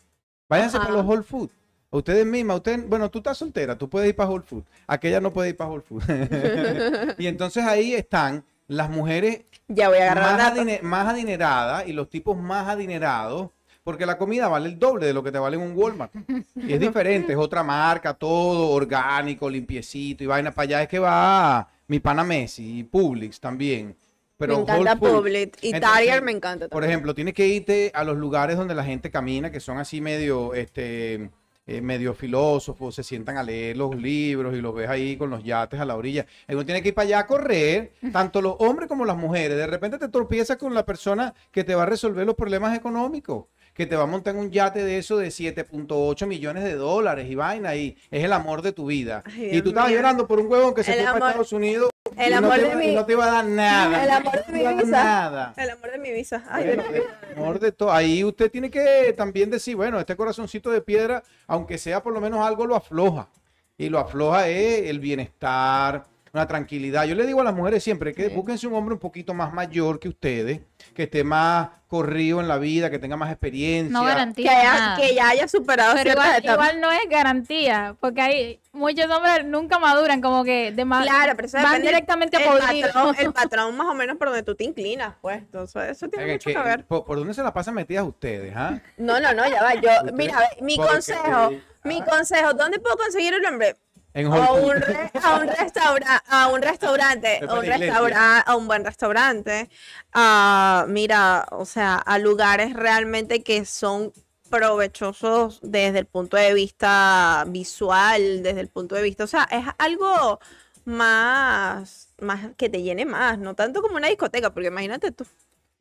[0.52, 0.88] Váyanse Ajá.
[0.88, 1.54] para los Whole Foods.
[1.92, 4.66] Ustedes mismas, usted, bueno, tú estás soltera, tú puedes ir para Whole Foods.
[4.86, 6.06] Aquella no puede ir para Whole Foods.
[7.18, 12.10] y entonces ahí están las mujeres Ya voy a agarrar más, más adinerada y los
[12.10, 13.50] tipos más adinerados,
[13.86, 16.14] porque la comida vale el doble de lo que te vale en un Walmart.
[16.56, 20.52] Y es diferente, es otra marca, todo orgánico, limpiecito y vaina.
[20.52, 23.96] Para allá es que va mi pana Messi y Publix también.
[24.42, 24.96] Pero me encanta.
[24.98, 25.64] Publix.
[25.64, 26.68] Y Entonces, Target me encanta.
[26.68, 30.02] Por ejemplo, tienes que irte a los lugares donde la gente camina, que son así
[30.02, 31.30] medio, este,
[31.68, 35.44] eh, medio filósofos, se sientan a leer los libros y los ves ahí con los
[35.44, 36.26] yates a la orilla.
[36.50, 39.56] Uno tiene que ir para allá a correr, tanto los hombres como las mujeres.
[39.58, 43.46] De repente te tropiezas con la persona que te va a resolver los problemas económicos,
[43.76, 47.36] que te va a montar un yate de eso de 7.8 millones de dólares y
[47.36, 49.24] vaina, y es el amor de tu vida.
[49.26, 51.54] Ay, y tú estabas llorando por un huevón que se El fue para amor- Estados
[51.54, 54.04] Unidos el no amor te de mi- no te iba a dar nada.
[54.04, 54.86] El amor de mi visa.
[55.04, 55.54] Nada.
[55.58, 56.44] El amor de mi visa.
[56.50, 56.84] Ay, Bueno,
[57.32, 57.92] el amor de todo.
[57.92, 62.22] Ahí usted tiene que también decir, bueno, este corazoncito de piedra, aunque sea por lo
[62.22, 63.30] menos algo, lo afloja.
[63.78, 67.06] Y lo afloja es el bienestar, una tranquilidad.
[67.06, 70.00] Yo le digo a las mujeres siempre que búsquense un hombre un poquito más mayor
[70.00, 70.62] que ustedes,
[70.94, 73.92] que esté más corrido en la vida, que tenga más experiencia.
[73.92, 74.96] No Que, garantiza haya- nada.
[74.98, 76.68] que ya haya superado Pero ciertas igual, etapas.
[76.68, 81.34] igual no es garantía, porque hay muchos hombres nunca maduran, como que de ma- Claro,
[81.36, 82.88] pero eso van depende directamente a el podrido.
[82.94, 85.40] patrón, el patrón más o menos por donde tú te inclinas, pues.
[85.40, 86.86] Entonces, eso tiene mucho que- que ver.
[86.86, 88.54] ¿por, por dónde se la pasan metidas ustedes?
[88.56, 88.80] ah?
[88.98, 89.74] No, no, no, ya va.
[89.76, 91.52] Yo, mira, a ver, mi consejo,
[91.84, 92.06] mi ah.
[92.10, 93.76] consejo, ¿dónde puedo conseguir el hombre?
[94.14, 98.56] En A un, re- a un restaurante, a un restaurante, Es a un restaurante, a
[98.58, 99.70] un buen restaurante.
[100.14, 104.12] Ah, mira, o sea, a lugares realmente que son
[104.50, 109.66] provechosos desde el punto de vista visual, desde el punto de vista, o sea, es
[109.78, 110.40] algo
[110.84, 115.26] más, más que te llene más, no tanto como una discoteca, porque imagínate tú.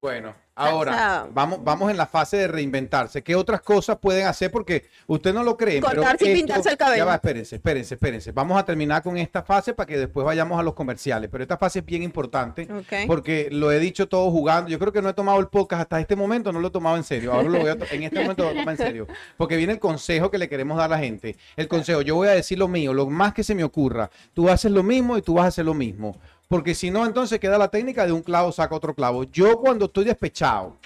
[0.03, 3.22] Bueno, ahora vamos, vamos en la fase de reinventarse.
[3.22, 4.51] ¿Qué otras cosas pueden hacer?
[4.51, 5.78] Porque usted no lo cree.
[5.82, 6.96] pero Cortarse y esto- pintarse el cabello.
[6.96, 8.32] Ya va, espérense, espérense, espérense.
[8.32, 11.28] Vamos a terminar con esta fase para que después vayamos a los comerciales.
[11.30, 12.66] Pero esta fase es bien importante
[13.07, 14.70] porque lo he dicho todo jugando.
[14.70, 16.96] Yo creo que no he tomado el podcast hasta este momento, no lo he tomado
[16.96, 17.34] en serio.
[17.34, 19.07] Ahora lo voy a en este momento lo voy a tomar en serio.
[19.36, 21.36] Porque viene el consejo que le queremos dar a la gente.
[21.57, 24.09] El consejo, yo voy a decir lo mío, lo más que se me ocurra.
[24.32, 26.16] Tú haces lo mismo y tú vas a hacer lo mismo.
[26.51, 29.22] Porque si no, entonces queda la técnica de un clavo saca otro clavo.
[29.22, 30.76] Yo cuando estoy despechado,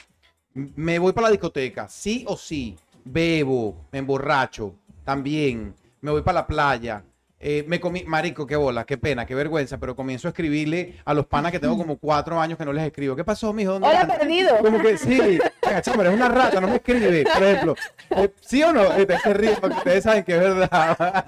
[0.53, 6.41] me voy para la discoteca, sí o sí, bebo, me emborracho, también, me voy para
[6.41, 7.03] la playa.
[7.41, 11.15] eh, me comí, marico, qué bola, qué pena, qué vergüenza, pero comienzo a escribirle a
[11.15, 13.17] los panas que tengo como cuatro años que no les escribo.
[13.17, 13.73] ¿Qué pasó, mijo?
[13.73, 14.59] ¿Dónde Hola, andas?" perdido.
[14.59, 15.39] Como que sí,
[15.71, 17.75] eres una rata, no me escribe, por ejemplo.
[18.11, 18.83] Eh, ¿Sí o no?
[18.97, 21.27] Eh, te se ríe porque ustedes saben que es verdad.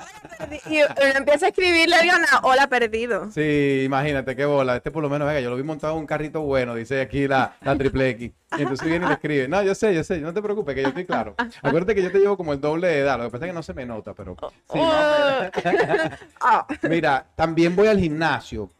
[0.67, 3.31] Y uno empieza a escribirle a una hola perdido.
[3.33, 4.77] Sí, imagínate, qué bola.
[4.77, 7.27] Este por lo menos, venga, yo lo vi montado en un carrito bueno, dice aquí
[7.27, 8.33] la, la triple X.
[8.59, 9.49] Y entonces viene y le escribe.
[9.49, 11.35] No, yo sé, yo sé, no te preocupes, que yo estoy claro.
[11.63, 13.55] Acuérdate que yo te llevo como el doble de edad, lo que pasa es que
[13.55, 14.37] no se me nota, pero...
[14.73, 16.19] sí, más o menos.
[16.41, 18.71] Ah, Mira, también voy al gimnasio.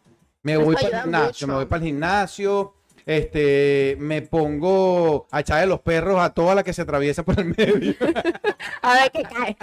[0.43, 1.47] Me voy para el gimnasio, mucho.
[1.49, 2.76] me voy para el gimnasio.
[3.07, 7.55] Este, me pongo a echarle los perros a toda la que se atraviesa por el
[7.57, 7.95] medio.
[8.83, 9.57] a ver qué cae.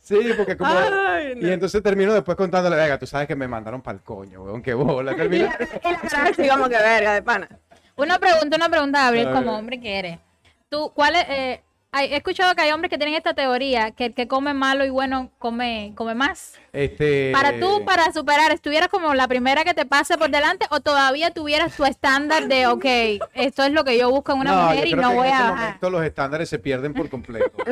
[0.00, 0.70] Sí, porque como...
[0.70, 1.48] Ay, no.
[1.48, 4.62] Y entonces termino después contándole, venga, tú sabes que me mandaron para el coño, weón,
[4.62, 5.12] qué bola.
[6.22, 7.48] Así como que verga de pana.
[7.96, 10.18] Una pregunta, una pregunta, Gabriel, como hombre que eres.
[10.68, 11.62] Tú, ¿cuál es, eh,
[12.02, 14.90] he escuchado que hay hombres que tienen esta teoría, que el que come malo y
[14.90, 16.54] bueno come, come más.
[16.72, 17.30] Este...
[17.32, 21.30] Para tú, para superar, ¿estuvieras como la primera que te pase por delante o todavía
[21.30, 22.84] tuvieras tu estándar de, ok,
[23.34, 25.28] esto es lo que yo busco en una No, yo mujer y no que voy
[25.28, 25.64] en a este bajar?
[25.66, 27.52] momento los estándares se pierden por completo.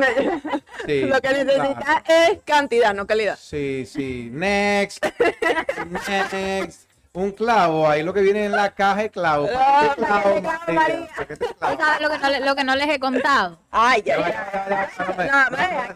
[0.85, 1.43] Sí, Lo que claro.
[1.45, 3.37] necesitas es cantidad, no calidad.
[3.39, 4.29] Sí, sí.
[4.33, 5.05] Next.
[6.09, 6.89] Next.
[7.15, 9.45] Un clavo, ahí lo que viene en la caja es clavo.
[9.45, 13.59] No, ¿Para qué ¿para qué clavo, lo que, no, lo que no les he contado.
[13.69, 14.31] Ay, ya, Ya ya.
[14.67, 15.49] ya ya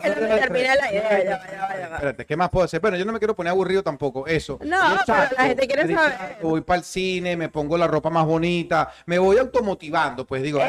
[0.04, 1.10] ya ya termine la idea.
[1.10, 1.96] Ya ya ya.
[1.96, 2.80] Espérate, ¿qué más puedo hacer?
[2.82, 4.60] Bueno, yo no me quiero poner aburrido tampoco, eso.
[4.64, 6.38] No, Yo pero la gente quiere saber.
[6.40, 10.60] Voy para el cine, me pongo la ropa más bonita, me voy automotivando, pues digo,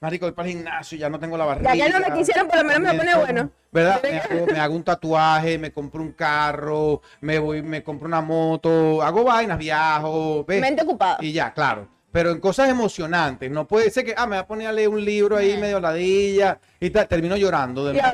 [0.00, 1.74] marico, voy para el gimnasio, ya no tengo la barriga.
[1.74, 3.50] Ya que no me quisieron, por lo menos me pone bueno.
[3.76, 4.00] ¿Verdad?
[4.02, 8.22] Me hago, me hago un tatuaje, me compro un carro, me voy, me compro una
[8.22, 10.62] moto, hago vainas, viajo, ¿ves?
[10.62, 11.18] Mente ocupada.
[11.20, 11.86] Y ya, claro.
[12.16, 13.50] Pero en cosas emocionantes.
[13.50, 15.78] No puede ser que, ah, me voy a poner a leer un libro ahí medio
[15.78, 18.10] ladilla y tal, termino llorando de nuevo.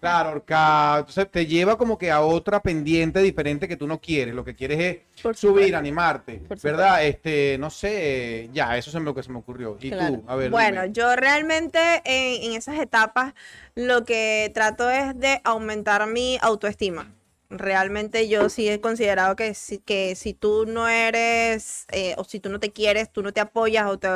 [0.00, 1.00] Claro, ahorcado.
[1.00, 4.34] Entonces te lleva como que a otra pendiente diferente que tú no quieres.
[4.34, 5.76] Lo que quieres es Por subir, supuesto.
[5.76, 7.04] animarte, Por ¿verdad?
[7.04, 9.76] Este, no sé, ya, eso es lo que se me ocurrió.
[9.78, 10.14] Y Claro.
[10.14, 10.50] tú, a ver.
[10.50, 10.94] Bueno, dime.
[10.94, 13.34] yo realmente en, en esas etapas
[13.74, 17.12] lo que trato es de aumentar mi autoestima.
[17.54, 22.40] Realmente yo sí he considerado que si, que si tú no eres eh, o si
[22.40, 24.08] tú no te quieres, tú no te apoyas o te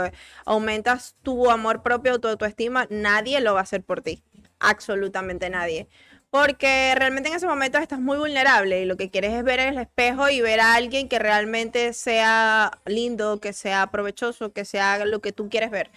[0.47, 4.23] aumentas tu amor propio, tu autoestima, nadie lo va a hacer por ti.
[4.59, 5.87] Absolutamente nadie.
[6.31, 9.79] Porque realmente en ese momento estás muy vulnerable y lo que quieres es ver el
[9.79, 15.21] espejo y ver a alguien que realmente sea lindo, que sea provechoso, que sea lo
[15.21, 15.91] que tú quieres ver.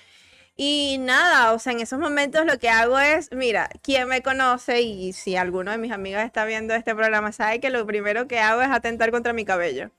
[0.62, 4.82] Y nada, o sea, en esos momentos lo que hago es, mira, quien me conoce
[4.82, 8.40] y si alguno de mis amigas está viendo este programa sabe que lo primero que
[8.40, 9.90] hago es atentar contra mi cabello.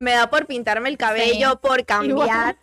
[0.00, 2.58] Me da por pintarme el cabello, por cambiar,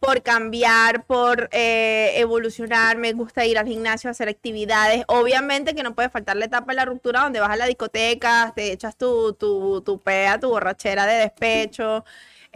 [0.00, 2.96] por cambiar, por eh, evolucionar.
[2.96, 5.04] Me gusta ir al gimnasio a hacer actividades.
[5.08, 8.54] Obviamente que no puede faltar la etapa de la ruptura donde vas a la discoteca,
[8.56, 12.06] te echas tu, tu, tu pea, tu borrachera de despecho.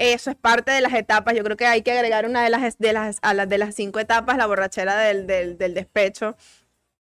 [0.00, 1.34] Eso es parte de las etapas.
[1.36, 4.38] Yo creo que hay que agregar una de las, de las, de las cinco etapas,
[4.38, 6.36] la borrachera del, del, despecho.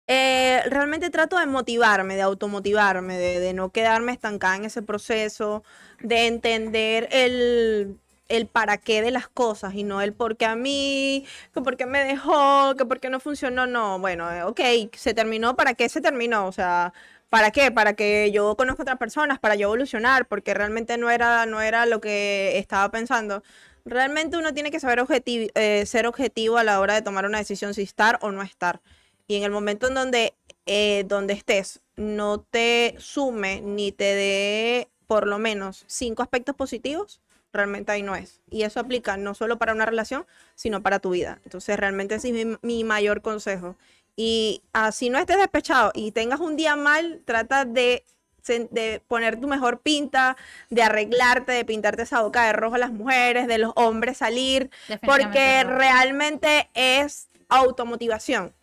[0.06, 5.64] Eh, realmente trato de motivarme, de automotivarme, de, no quedarme estancada en ese proceso,
[6.00, 10.54] de entender el, el para qué de las cosas y no el por qué a
[10.54, 11.24] mí,
[11.54, 13.66] que por qué me dejó, que por qué no funcionó.
[13.66, 14.60] No, bueno, ok,
[14.92, 16.46] se terminó, ¿para qué se terminó?
[16.46, 16.92] O sea,
[17.34, 17.72] ¿para qué?
[17.72, 21.84] Para que yo conozca otras personas, para yo evolucionar, porque realmente no era, no era
[21.84, 23.42] lo que estaba pensando.
[23.84, 27.74] Realmente uno tiene que saber eh, ser objetivo a la hora de tomar una decisión
[27.74, 28.82] si estar o no estar.
[29.26, 30.34] Y en el momento en donde,
[30.66, 37.20] eh, donde estés, no te sume ni te dé por lo menos cinco aspectos positivos,
[37.52, 38.42] realmente ahí no es.
[38.48, 40.24] Y eso aplica no solo para una relación,
[40.54, 41.40] sino para tu vida.
[41.42, 43.74] Entonces, realmente ese es mi, mi mayor consejo.
[44.16, 48.04] Y así no estés despechado y tengas un día mal, trata de,
[48.46, 50.36] de poner tu mejor pinta,
[50.70, 54.70] de arreglarte, de pintarte esa boca de rojo a las mujeres, de los hombres salir,
[55.02, 55.76] porque no.
[55.76, 58.54] realmente es automotivación.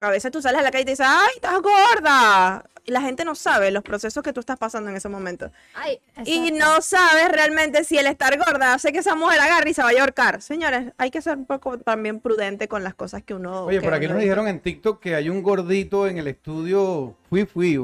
[0.00, 2.64] A veces tú sales a la calle y te dices, ¡ay, estás gorda!
[2.84, 5.50] Y la gente no sabe los procesos que tú estás pasando en ese momento.
[5.74, 9.74] Ay, Y no sabes realmente si el estar gorda hace que esa mujer agarre y
[9.74, 10.40] se vaya a ahorcar.
[10.42, 13.64] Señores, hay que ser un poco también prudente con las cosas que uno.
[13.64, 17.16] Oye, que por aquí nos dijeron en TikTok que hay un gordito en el estudio.
[17.28, 17.78] Fui, fui.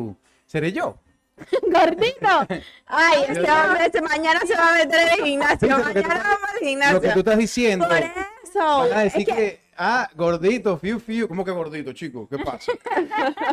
[0.47, 0.99] ¿Seré yo?
[1.63, 2.47] ¡Gordito!
[2.87, 5.59] Ay, ese hombre ese mañana se va a meter en el gimnasio.
[5.69, 7.19] Fíjate lo que tú- Mañana vamos al Lo que tú gimnasio.
[7.21, 7.89] estás diciendo.
[7.89, 8.79] Por eso.
[8.89, 9.66] Van a es decir que- que...
[9.79, 11.29] ah, gordito, fiu, fiu.
[11.29, 12.29] ¿Cómo que gordito, chico?
[12.29, 12.73] ¿Qué pasa?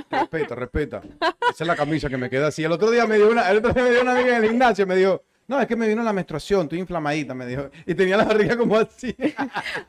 [0.09, 1.01] respeta, respeta.
[1.51, 2.63] Esa es la camisa que me queda así.
[2.63, 4.49] El otro día me dio una, el otro día me dio una amiga en el
[4.49, 7.69] gimnasio, me dijo, no, es que me vino la menstruación, estoy inflamadita, me dijo.
[7.85, 9.15] Y tenía la barriga como así.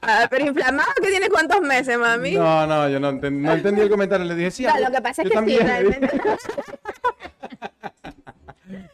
[0.02, 2.32] Ah, pero inflamado que tiene cuántos meses, mami.
[2.34, 4.26] No, no, yo no, enten- no entendí el comentario.
[4.26, 6.00] Le dije, sí, No, lo que pasa es que sí, también", le dije.
[6.00, 6.20] realmente.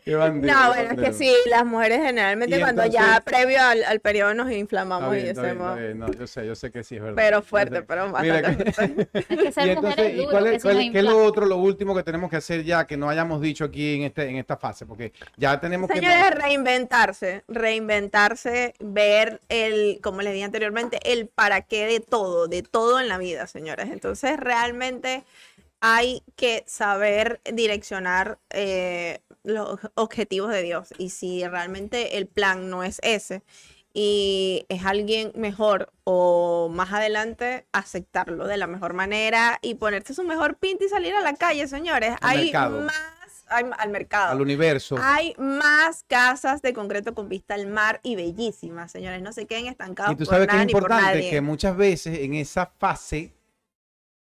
[0.04, 3.84] Qué bandido, No, bueno, es que sí, las mujeres generalmente Y cuando ya previo al,
[3.84, 5.78] al periodo nos inflamamos bien, y hacemos.
[5.78, 5.98] bien.
[5.98, 7.16] No, yo sé, yo sé que sí es verdad.
[7.16, 7.82] Pero fuerte, sé.
[7.82, 10.92] pero Mira bastante que- que ser Y entonces, mujeres ¿y duras, cuál que es, cuál-
[10.92, 13.64] qué es lo otro, lo último que tenemos que hacer ya que no hayamos dicho
[13.64, 14.86] aquí en este en esta fase?
[14.86, 21.62] Porque ya tenemos que Señores, reinventarse, reinventarse, ver el, como les dije anteriormente, el para
[21.62, 23.88] qué de todo, de todo en la vida, señores.
[23.90, 25.24] Entonces, realmente
[25.80, 30.92] hay que saber direccionar eh, los objetivos de Dios.
[30.98, 33.42] Y si realmente el plan no es ese
[33.92, 40.22] y es alguien mejor o más adelante, aceptarlo de la mejor manera y ponerse su
[40.22, 42.12] mejor pinta y salir a la calle, señores.
[42.20, 42.80] Al hay mercado.
[42.82, 44.32] más, hay- al mercado.
[44.32, 44.96] al universo.
[45.00, 49.22] Hay más casas de concreto con vista al mar y bellísimas, señores.
[49.22, 52.34] No se queden estancados Y tú por sabes que es importante que muchas veces en
[52.34, 53.32] esa fase,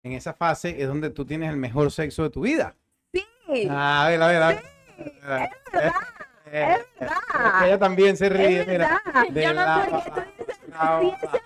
[0.03, 2.76] en esa fase es donde tú tienes el mejor sexo de tu vida.
[3.14, 4.79] Sí, a ver, a ver, a ver.
[5.06, 5.50] Es verdad.
[6.52, 7.66] es verdad.
[7.68, 9.02] Ella también se ríe, es mira.
[9.06, 9.24] verdad.
[9.30, 10.22] De Yo no la sé qué tú dices.
[10.39, 11.41] Si ese pa- hombre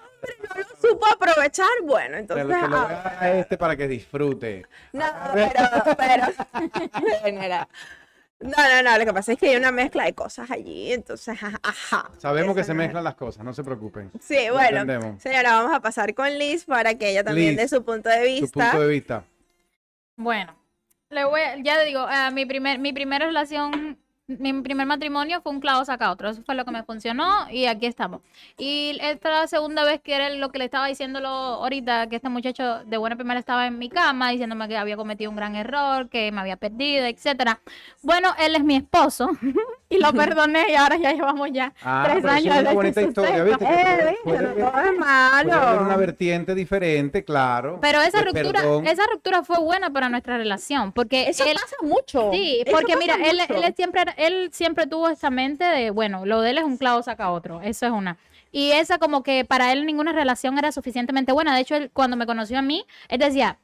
[0.50, 2.46] no lo supo aprovechar, bueno, entonces.
[2.48, 4.66] lo, te lo ah, a este para que disfrute.
[4.94, 6.26] no, pero, pero.
[8.40, 8.98] No, no, no.
[8.98, 12.12] Lo que pasa es que hay una mezcla de cosas allí, entonces, ajá.
[12.18, 14.12] Sabemos que se mezclan las cosas, no se preocupen.
[14.20, 14.82] Sí, Lo bueno.
[14.82, 15.22] entendemos.
[15.22, 18.22] Señora, vamos a pasar con Liz para que ella también Liz, dé su punto de
[18.26, 18.72] vista.
[18.72, 19.24] punto de vista.
[20.18, 20.56] Bueno,
[21.14, 23.98] le voy, ya digo, ah, mi primer, mi primera relación,
[24.28, 26.30] mi primer matrimonio fue un clavo saca otro.
[26.30, 28.22] Eso fue lo que me funcionó y aquí estamos.
[28.58, 32.84] Y esta segunda vez que era lo que le estaba diciéndolo ahorita, que este muchacho
[32.86, 36.32] de buena primera estaba en mi cama diciéndome que había cometido un gran error, que
[36.32, 37.62] me había perdido, etcétera.
[38.02, 39.30] Bueno, él es mi esposo
[39.94, 42.76] y lo perdoné y ahora ya llevamos ya Ah, tres pero años es una de
[42.76, 43.44] bonita historia.
[43.44, 43.66] ¿viste?
[43.66, 44.98] Eh, Puede- puede
[45.46, 47.80] no es una vertiente diferente, claro.
[47.82, 48.88] Pero esa de ruptura, perdón.
[48.88, 52.30] esa ruptura fue buena para nuestra relación, porque Eso él, pasa mucho.
[52.32, 56.42] sí, Eso porque mira, él, él siempre, él siempre tuvo esa mente de, bueno, lo
[56.42, 58.18] de él es un clavo saca otro, eso es una.
[58.52, 61.56] Y esa como que para él ninguna relación era suficientemente buena.
[61.56, 63.58] De hecho, él, cuando me conoció a mí, él decía,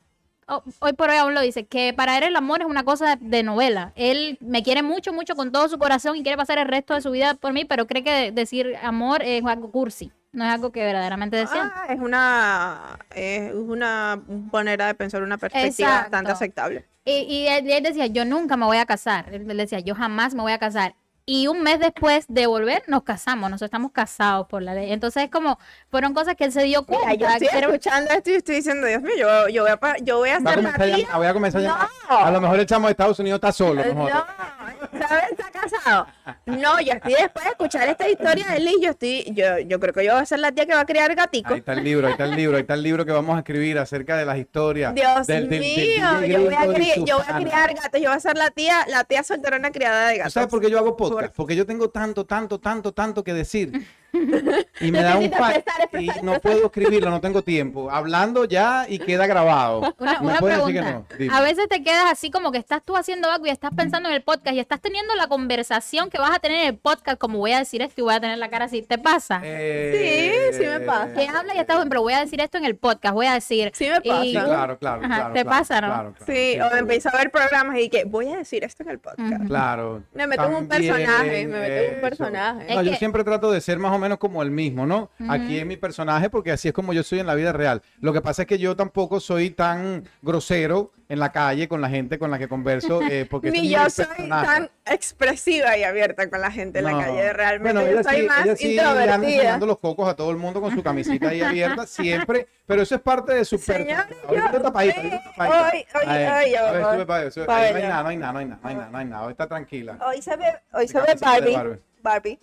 [0.79, 3.27] hoy por hoy aún lo dice, que para él el amor es una cosa de,
[3.27, 3.93] de novela.
[3.95, 7.01] Él me quiere mucho, mucho con todo su corazón y quiere pasar el resto de
[7.01, 10.71] su vida por mí, pero cree que decir amor es algo cursi, no es algo
[10.71, 11.71] que verdaderamente decía.
[11.75, 14.21] Ah, es una es una
[14.51, 16.01] manera de pensar una perspectiva Exacto.
[16.03, 16.85] bastante aceptable.
[17.05, 19.33] Y, y él, él decía, yo nunca me voy a casar.
[19.33, 20.95] Él, él decía, yo jamás me voy a casar.
[21.31, 23.51] Y un mes después de volver, nos casamos.
[23.51, 24.91] Nosotros estamos casados por la ley.
[24.91, 25.59] Entonces, es como,
[25.91, 27.09] fueron cosas que él se dio cuenta.
[27.11, 30.17] Mira, yo estoy escuchando esto y estoy diciendo, Dios mío, yo, yo voy a, yo
[30.17, 30.97] voy a Va a hacer a tía.
[30.97, 31.87] llamar, voy a comenzar a llamar.
[32.09, 32.17] No.
[32.17, 33.83] A lo mejor el chamo de Estados Unidos está solo.
[33.93, 35.31] No ¿sabes?
[35.31, 36.07] Está casado.
[36.47, 39.79] No, yo estoy después de escuchar esta historia de él y yo estoy, yo, yo
[39.79, 41.51] creo que yo voy a ser la tía que va a criar gaticos.
[41.51, 43.39] Ahí está el libro, ahí está el libro, ahí está el libro que vamos a
[43.39, 44.95] escribir acerca de las historias.
[44.95, 47.35] Dios del- del- del mío, yo voy, a gringo y cri- su yo voy a
[47.37, 50.33] criar gatos, yo voy a ser la tía, la tía solterona criada de ¿Tú gatos.
[50.33, 51.18] ¿Sabes por qué yo hago podcast?
[51.35, 53.85] Porque yo tengo tanto, tanto, tanto, tanto que decir.
[54.81, 57.91] Y me da un expresar, y no puedo escribirlo, no tengo tiempo.
[57.91, 59.93] Hablando ya y queda grabado.
[59.99, 60.57] Una, una pregunta.
[60.67, 61.05] decir que no.
[61.17, 61.35] Dime.
[61.35, 64.15] a veces te quedas así como que estás tú haciendo algo y estás pensando en
[64.15, 67.39] el podcast y estás teniendo la conversación que vas a tener en el podcast, como
[67.39, 68.81] voy a decir esto y voy a tener la cara así.
[68.81, 69.41] ¿Te pasa?
[69.43, 71.13] Eh, sí me pasa.
[71.13, 73.71] que habla y estás, pero voy a decir esto en el podcast, voy a decir.
[73.73, 74.25] Sí me pasa.
[74.25, 75.33] y- Sí, claro, claro, Ajá, claro.
[75.33, 75.87] te claro, pasa, ¿no?
[75.87, 78.89] claro, claro, Sí, o empiezo a ver programas y que voy a decir esto en
[78.89, 79.45] el podcast.
[79.47, 80.03] Claro.
[80.13, 82.75] Me meto en un personaje, me meto en un personaje.
[82.75, 85.09] No, yo que- siempre trato de ser más o menos como el mismo, ¿no?
[85.29, 87.81] Aquí es mi personaje porque así es como yo soy en la vida real.
[88.01, 91.89] Lo que pasa es que yo tampoco soy tan grosero en la calle con la
[91.89, 94.45] gente con la que converso, eh, porque Ni yo soy personaje.
[94.45, 96.91] tan expresiva y abierta con la gente en No.
[96.99, 97.33] la calle.
[97.33, 99.15] Realmente Bueno, yo soy sí, más ella sí le introvertida.
[99.15, 102.93] enseñando los cocos a todo el mundo con su camisita ahí abierta siempre, pero eso
[102.95, 104.07] es parte de su personalidad.
[104.27, 105.69] Ahorita tapadita, ahorita tapadita.
[105.71, 108.89] Hoy, hoy, hoy, no hay nada, no hay nada, no hay nada, no hay nada,
[108.91, 109.23] no hay nada.
[109.25, 109.97] Hoy está tranquila.
[110.07, 111.79] Hoy se ve, hoy se ve Barbie.
[112.03, 112.39] Barbie.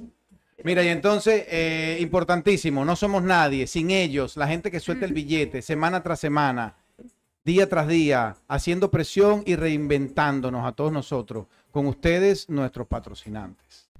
[0.65, 5.13] Mira, y entonces, eh, importantísimo, no somos nadie, sin ellos, la gente que suelta el
[5.13, 6.77] billete semana tras semana,
[7.45, 13.91] día tras día, haciendo presión y reinventándonos a todos nosotros, con ustedes, nuestros patrocinantes.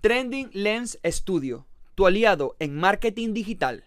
[0.00, 3.84] Trending Lens Studio, tu aliado en marketing digital.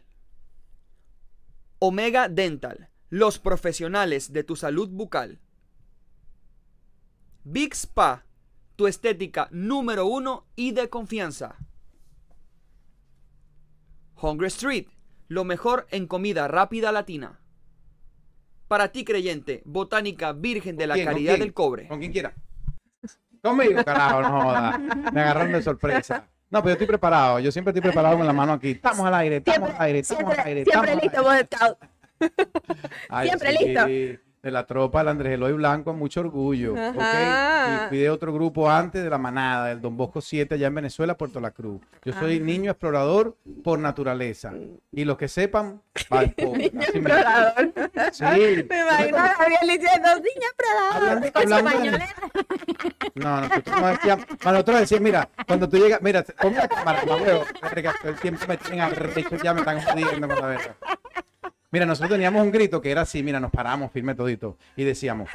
[1.79, 5.39] Omega Dental, los profesionales de tu salud bucal.
[7.45, 8.25] Big Spa,
[8.75, 11.55] tu estética número uno y de confianza.
[14.21, 14.87] Hungry Street,
[15.27, 17.39] lo mejor en comida rápida latina.
[18.67, 21.05] Para ti creyente, Botánica Virgen de la ¿Quién?
[21.05, 21.87] ¿Con Caridad del Cobre.
[21.87, 22.33] Con quien quiera.
[23.41, 24.77] Conmigo, carajo, no joda.
[25.11, 26.27] Me agarraron de sorpresa.
[26.49, 27.39] No, pero yo estoy preparado.
[27.39, 28.71] Yo siempre estoy preparado con la mano aquí.
[28.71, 30.65] Estamos al aire, estamos al aire, estamos siempre, al aire.
[30.65, 31.77] siempre listo,
[33.23, 34.28] Siempre sí, listo.
[34.41, 36.71] De la tropa del Andrés Eloy Blanco, mucho orgullo.
[36.73, 36.97] ¿ok?
[36.97, 37.85] Ajá.
[37.85, 40.75] Y fui de otro grupo antes de la manada, del Don Bosco 7, allá en
[40.75, 41.81] Venezuela, Puerto La Cruz.
[42.05, 43.35] Yo soy niño explorador
[43.65, 44.53] por naturaleza.
[44.93, 45.81] Y los que sepan.
[46.37, 47.73] Niño explorador.
[48.13, 48.23] Sí.
[48.69, 51.31] Me imagino a Gabriel diciendo, niño explorador.
[51.33, 51.99] Con su.
[53.15, 57.01] No, nosotros, nos decíamos- nosotros decíamos, mira, cuando tú llegas, mira, pon la cámara,
[57.61, 60.75] verga, todo el tiempo me tienen arrecho, ya me están jodiendo con la verga.
[61.71, 65.29] Mira, nosotros teníamos un grito que era así, mira, nos paramos firme todito y decíamos.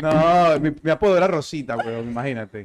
[0.00, 2.64] No, mi, mi apodo era Rosita, weón, imagínate.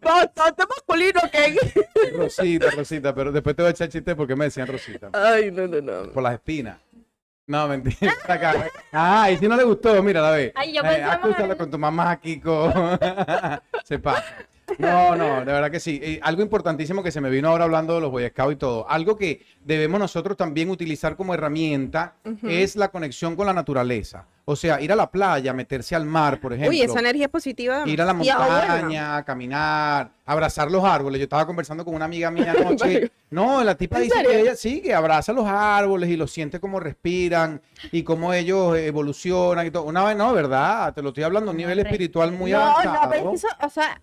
[0.00, 2.12] Bastante masculino que.
[2.12, 5.10] Rosita, Rosita, pero después te voy a echar chiste porque me decían Rosita.
[5.12, 6.12] Ay, no, no, no.
[6.12, 6.78] Por las espinas.
[7.46, 8.12] No, mentira.
[8.28, 8.66] Acá.
[8.92, 10.52] Ah, y si no le gustó, mira, la ve.
[10.54, 12.98] Ay, yo Eh, pensaba- acúsala con tu mamá con...
[13.84, 14.24] Se pasa.
[14.78, 16.00] No, no, de verdad que sí.
[16.02, 18.88] Eh, algo importantísimo que se me vino ahora hablando de los Boy Scouts y todo.
[18.88, 24.26] Algo que debemos nosotros también utilizar como herramienta es la conexión con la naturaleza.
[24.50, 26.70] O sea, ir a la playa, meterse al mar, por ejemplo.
[26.70, 27.82] Uy, esa energía positiva.
[27.86, 31.18] Ir a la montaña, caminar, abrazar los árboles.
[31.18, 33.12] Yo estaba conversando con una amiga mía anoche.
[33.28, 34.30] No, la tipa ¿En dice serio?
[34.30, 37.60] que ella sí, que abraza los árboles y los siente cómo respiran
[37.92, 39.82] y cómo ellos evolucionan y todo.
[39.82, 40.94] Una vez, no, ¿verdad?
[40.94, 43.02] Te lo estoy hablando a un nivel espiritual muy no, avanzado.
[43.02, 44.00] no, pero es que eso, o sea,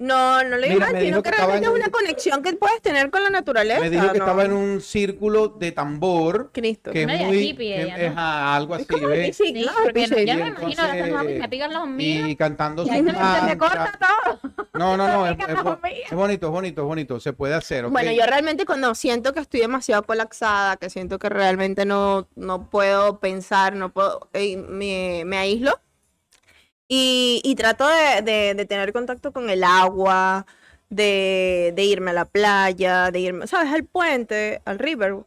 [0.00, 1.90] no, no le Mira, digo me sino dijo que que estaba realmente es en- una
[1.90, 3.80] conexión que puedes tener con la naturaleza.
[3.80, 4.24] Me dijo que ¿no?
[4.24, 6.50] estaba en un círculo de tambor.
[6.52, 6.90] Cristo.
[6.90, 7.36] Que es Media muy.
[7.38, 8.18] hippie que- ella, ¿no?
[8.20, 9.36] ajá, algo así, Es ¿ves?
[9.36, 10.14] sí, Sí, claro, porque sí.
[10.14, 10.82] yo me Y imagino
[11.18, 12.28] a me pican los míos.
[12.28, 14.40] Y cantando Y se me- me corta todo.
[14.74, 17.20] No, no, no, es, es es bonito, es bonito, es bonito.
[17.20, 17.92] Se puede hacer, ¿ok?
[17.92, 22.70] Bueno, yo realmente cuando siento que estoy demasiado colapsada, que siento que realmente no, no
[22.70, 25.78] puedo pensar, no puedo, eh, me, me aíslo
[26.92, 30.44] y, y trato de, de- de tener contacto con el agua,
[30.88, 33.72] de, de irme a la playa, de irme, ¿sabes?
[33.72, 35.18] Al puente, al river.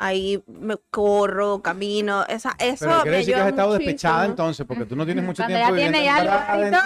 [0.00, 4.64] Ahí me corro, camino, esa, eso Pero quiere me decir que has estado despechada entonces,
[4.66, 6.80] porque tú no tienes mucho Cuando tiempo ya viviendo en ya adentro,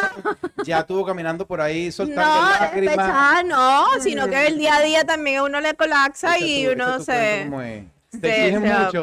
[0.65, 2.97] Ya estuvo caminando por ahí soltando No, lágrimas.
[2.97, 6.73] despechada no, sino que el día a día también a uno le colapsa y tu-
[6.73, 7.51] uno se...
[8.21, 9.03] Te exigen mucho.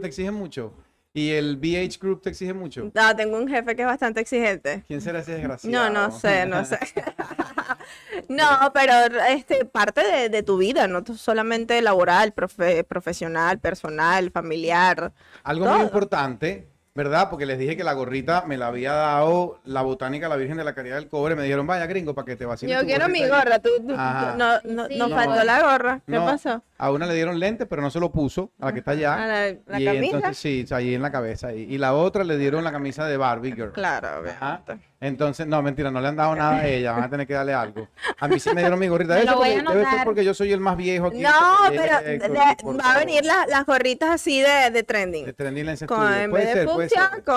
[0.00, 0.72] te exige mucho.
[1.18, 2.92] Y el BH Group te exige mucho.
[2.94, 4.84] No, tengo un jefe que es bastante exigente.
[4.86, 5.90] ¿Quién será ese desgraciado?
[5.90, 6.78] No, no sé, no sé.
[8.28, 8.92] no, pero
[9.28, 15.12] este parte de, de tu vida, no solamente laboral, profe- profesional, personal, familiar.
[15.42, 16.68] Algo muy importante,
[16.98, 17.30] ¿verdad?
[17.30, 20.64] Porque les dije que la gorrita me la había dado la botánica, la Virgen de
[20.64, 21.36] la Caridad del Cobre.
[21.36, 23.44] Me dijeron, vaya gringo, para que te vaciles Yo tu quiero mi gorrita ahí".
[23.44, 23.58] gorra.
[23.60, 25.14] Tú, tú- no, no, Sí, nos sí.
[25.14, 26.00] faltó la gorra.
[26.04, 26.60] ¿Qué No, pasó?
[26.76, 29.14] A una le dieron lentes, pero no se lo puso, a la que está allá.
[29.14, 30.16] A la, la y camisa.
[30.16, 31.48] entonces sí, ahí en la cabeza.
[31.48, 31.66] ahí.
[31.70, 33.72] Y la otra le dieron la camisa de Barbie Girl.
[33.72, 34.62] Claro, Ajá.
[35.00, 37.54] Entonces, no, mentira, no le han dado nada a ella, van a tener que darle
[37.54, 37.86] algo.
[38.18, 39.14] A mí sí me dieron mi gorrita.
[39.14, 40.04] Debe ser porque- debe ser anotar.
[40.04, 41.20] porque yo soy el más viejo aquí.
[41.20, 41.30] No,
[41.68, 45.26] pero de- va a venir la- las gorritas así de, de trending.
[45.26, 47.34] De Trending en vez de fucsia, con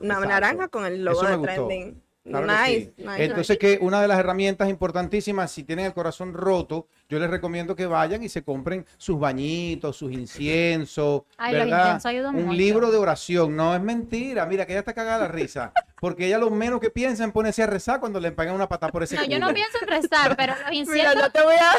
[0.00, 0.26] una Exacto.
[0.28, 2.01] naranja con el logo Eso me de gustó.
[2.24, 3.02] Claro nice, sí.
[3.02, 7.28] nice, Entonces, que una de las herramientas importantísimas, si tienen el corazón roto, yo les
[7.28, 11.78] recomiendo que vayan y se compren sus bañitos, sus inciensos, Ay, los ¿verdad?
[11.78, 12.56] inciensos ayudan Un mucho.
[12.56, 13.56] libro de oración.
[13.56, 14.46] No es mentira.
[14.46, 15.72] Mira, que ella está cagada la risa.
[16.00, 18.92] Porque ella lo menos que piensa en ponerse a rezar cuando le pegan una patada
[18.92, 21.16] por ese No, yo no pienso en rezar, pero los Mira, inciensos.
[21.16, 21.72] no te voy a,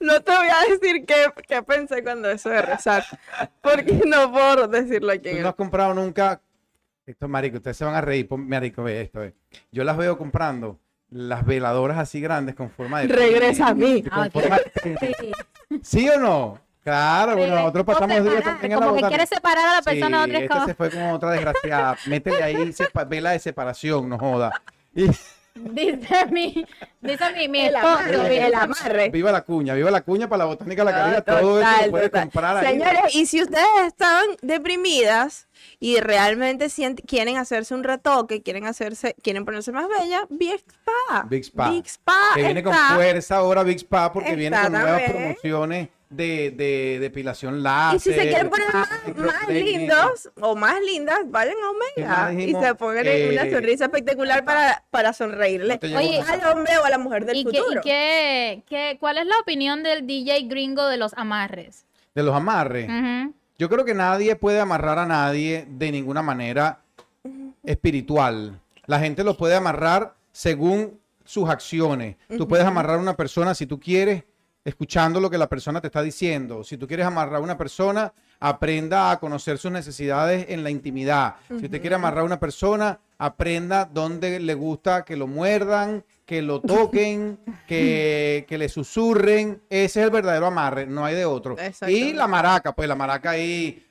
[0.00, 3.04] no te voy a decir qué, qué pensé cuando eso de rezar.
[3.60, 5.22] Porque no puedo decirlo aquí.
[5.22, 6.40] Tú en no el- has comprado nunca.
[7.06, 8.28] Esto, marico, ustedes se van a reír.
[8.28, 9.20] Pon- Marico, ve esto.
[9.20, 9.34] ve.
[9.72, 10.78] Yo las veo comprando
[11.10, 13.08] las veladoras así grandes con forma de.
[13.08, 14.02] Regresa a mí.
[14.02, 14.98] con Ah, forma de-
[15.70, 15.78] Sí.
[15.82, 16.58] ¿Sí o no?
[16.84, 20.18] Claro, bueno, nosotros pasamos días separar, en la Como que quiere separar a la persona
[20.18, 21.96] de Sí, otra es esta como- se fue con otra desgraciada.
[22.06, 22.72] Métele ahí
[23.08, 24.50] vela de separación, no joda.
[24.94, 25.06] Y
[25.54, 26.64] Dice mi,
[27.02, 27.88] dice mi, mi El esposo.
[27.98, 29.08] amarre, el amarre.
[29.10, 31.22] viva la cuña, viva la cuña para la botánica de la No, carrera.
[31.40, 32.22] todo eso lo total.
[32.22, 32.66] comprar ahí.
[32.78, 35.48] Señores, y si ustedes están deprimidas
[35.78, 36.68] y realmente
[37.06, 41.26] quieren hacerse un retoque, quieren hacerse, quieren ponerse más bella, Big Spa.
[41.28, 41.70] Big Spa.
[41.70, 46.50] Big Spa que viene con fuerza ahora Big Spa porque viene con nuevas promociones de,
[46.50, 47.96] de depilación láser.
[47.96, 48.66] Y si se quieren poner
[49.16, 53.50] más, lindos o más lindas, vayan a ¿Qué más Omega y se pongan Eh, una
[53.50, 57.44] sonrisa espectacular para, para sonreírle No Oye, al hombre o a la mujer del ¿Y,
[57.44, 57.80] qué, y futuro.
[57.82, 61.84] qué, qué- cuál es la opinión del DJ gringo de los amarres?
[62.14, 62.88] De los amarres.
[63.58, 66.80] Yo creo que nadie puede amarrar a nadie de ninguna manera
[67.64, 68.58] espiritual.
[68.86, 72.16] La gente lo puede amarrar según sus acciones.
[72.36, 74.24] Tú puedes amarrar a una persona si tú quieres,
[74.64, 76.62] escuchando lo que la persona te está diciendo.
[76.64, 81.36] Si tú quieres amarrar a una persona, aprenda a conocer sus necesidades en la intimidad.
[81.48, 86.42] Si usted quiere amarrar a una persona, aprenda dónde le gusta que lo muerdan, que
[86.42, 89.62] lo toquen, que, que, le susurren.
[89.70, 91.54] Ese es el verdadero amarre, no hay de otro.
[91.86, 93.86] Y la maraca, pues la maraca ahí.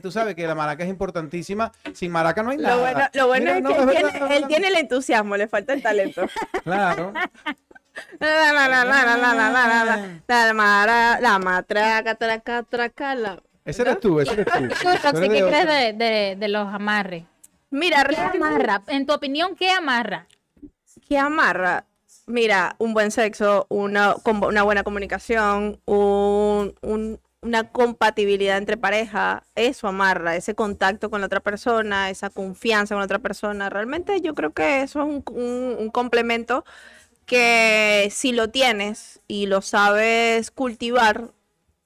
[0.00, 1.72] Tú sabes que la maraca es importantísima.
[1.94, 2.76] Sin maraca no hay nada.
[2.76, 5.36] Lo bueno, lo bueno Mira, es no, que él, verdad, tiene, él tiene el entusiasmo,
[5.36, 6.26] le falta el talento.
[6.62, 7.12] Claro.
[11.20, 13.42] La matraca, traca, traca, la.
[13.70, 14.68] Ese eres tú, ese eres tú.
[14.68, 17.24] ¿Tú, Tú Roxy, eres qué de crees de, de- de los amarres?
[17.70, 18.82] Mira, ¿Qué realmente- amarra?
[18.88, 20.26] En tu opinión, ¿qué amarra?
[21.08, 21.86] ¿Qué amarra?
[22.26, 24.14] Mira, un buen sexo, una,
[24.62, 31.40] buena comunicación, un- un- una compatibilidad entre pareja, eso amarra, ese contacto con la otra
[31.40, 33.70] persona, esa confianza con la otra persona.
[33.70, 36.64] Realmente yo creo que eso es un, un- un complemento
[37.26, 41.30] que si lo tienes y lo sabes cultivar,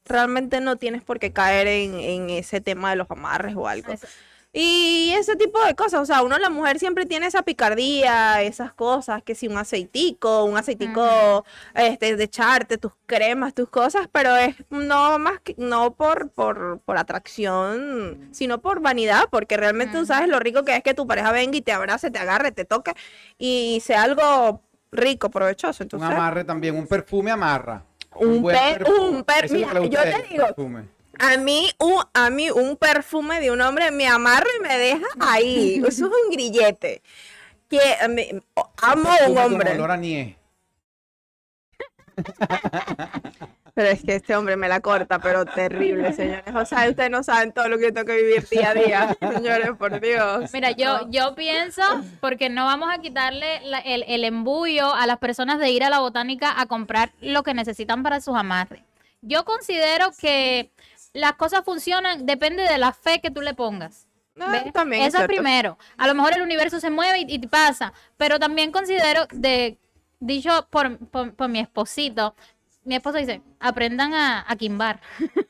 [0.04, 3.92] realmente no tienes por qué caer en, en ese tema de los amarres o algo.
[3.92, 4.06] Eso.
[4.56, 8.72] Y ese tipo de cosas, o sea, uno la mujer siempre tiene esa picardía, esas
[8.72, 11.44] cosas, que si un aceitico, un aceitico
[11.74, 16.78] este, de echarte tus cremas, tus cosas, pero es no más que, no por, por,
[16.84, 21.04] por atracción, sino por vanidad, porque realmente tú sabes lo rico que es que tu
[21.04, 22.92] pareja venga y te abrace, te agarre, te toque
[23.36, 24.62] y sea algo
[24.92, 25.82] rico, provechoso.
[25.82, 27.82] Un Entonces, amarre también, un perfume amarra.
[28.16, 29.08] Un per- perfume.
[29.08, 30.88] un per- mira, yo a te digo, perfume.
[31.18, 35.06] A mí, un, a mí un perfume de un hombre me amarra y me deja
[35.20, 35.82] ahí.
[35.86, 37.02] Eso es un grillete.
[37.68, 38.42] Que me-
[38.82, 39.72] amo a un Perfume con hombre.
[39.74, 40.36] olor a nie.
[43.74, 46.44] Pero es que este hombre me la corta, pero terrible, señores.
[46.54, 49.70] O sea, ustedes no saben todo lo que tengo que vivir día a día, señores,
[49.76, 50.52] por Dios.
[50.52, 51.82] Mira, yo, yo pienso,
[52.20, 55.90] porque no vamos a quitarle la- el, el embullo a las personas de ir a
[55.90, 58.82] la botánica a comprar lo que necesitan para sus amarres.
[59.22, 60.70] Yo considero que
[61.12, 64.06] las cosas funcionan, depende de la fe que tú le pongas.
[64.38, 64.72] Ah, ¿ves?
[64.72, 65.78] también es Eso es primero.
[65.96, 69.78] A lo mejor el universo se mueve y, y te pasa, pero también considero de,
[70.20, 72.34] dicho por, por, por mi esposito,
[72.84, 75.00] mi esposo dice, aprendan a, a quimbar.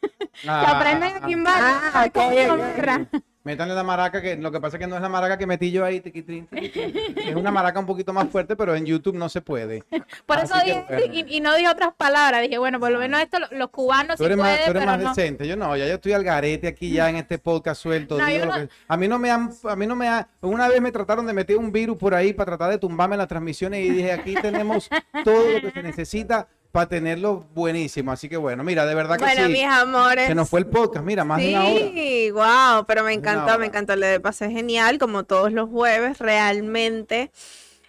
[0.42, 1.54] Que aprendan a quimbar.
[1.62, 2.18] Ah, ok,
[2.50, 3.22] ok.
[3.44, 5.70] Métanle la maraca, que lo que pasa es que no es la maraca que metí
[5.70, 6.00] yo ahí.
[6.00, 6.92] tiquitrín, tiquitrín.
[7.18, 9.84] Es una maraca un poquito más fuerte, pero en YouTube no se puede.
[10.26, 12.40] Por Así eso dije, y, y no dije otras palabras.
[12.42, 14.70] Dije, bueno, por lo menos esto lo- los cubanos Tú sí eres más, pueden, tú
[14.70, 15.14] eres pero más no.
[15.14, 15.46] decente.
[15.46, 18.18] Yo no, ya yo estoy al garete aquí ya en este podcast suelto.
[18.18, 20.08] No, digo yo lo no- que- a mí no me han, a mí no me
[20.08, 23.16] ha, una vez me trataron de meter un virus por ahí para tratar de tumbarme
[23.16, 24.88] las transmisiones y dije, aquí tenemos
[25.22, 28.10] todo lo que se necesita para tenerlo buenísimo.
[28.10, 29.52] Así que bueno, mira, de verdad que Bueno, sí.
[29.52, 30.26] mis amores.
[30.26, 31.86] Se nos fue el podcast, mira, más de una hora.
[31.94, 37.30] Sí, wow, pero me encantó, me encantó, le pasé genial, como todos los jueves, realmente.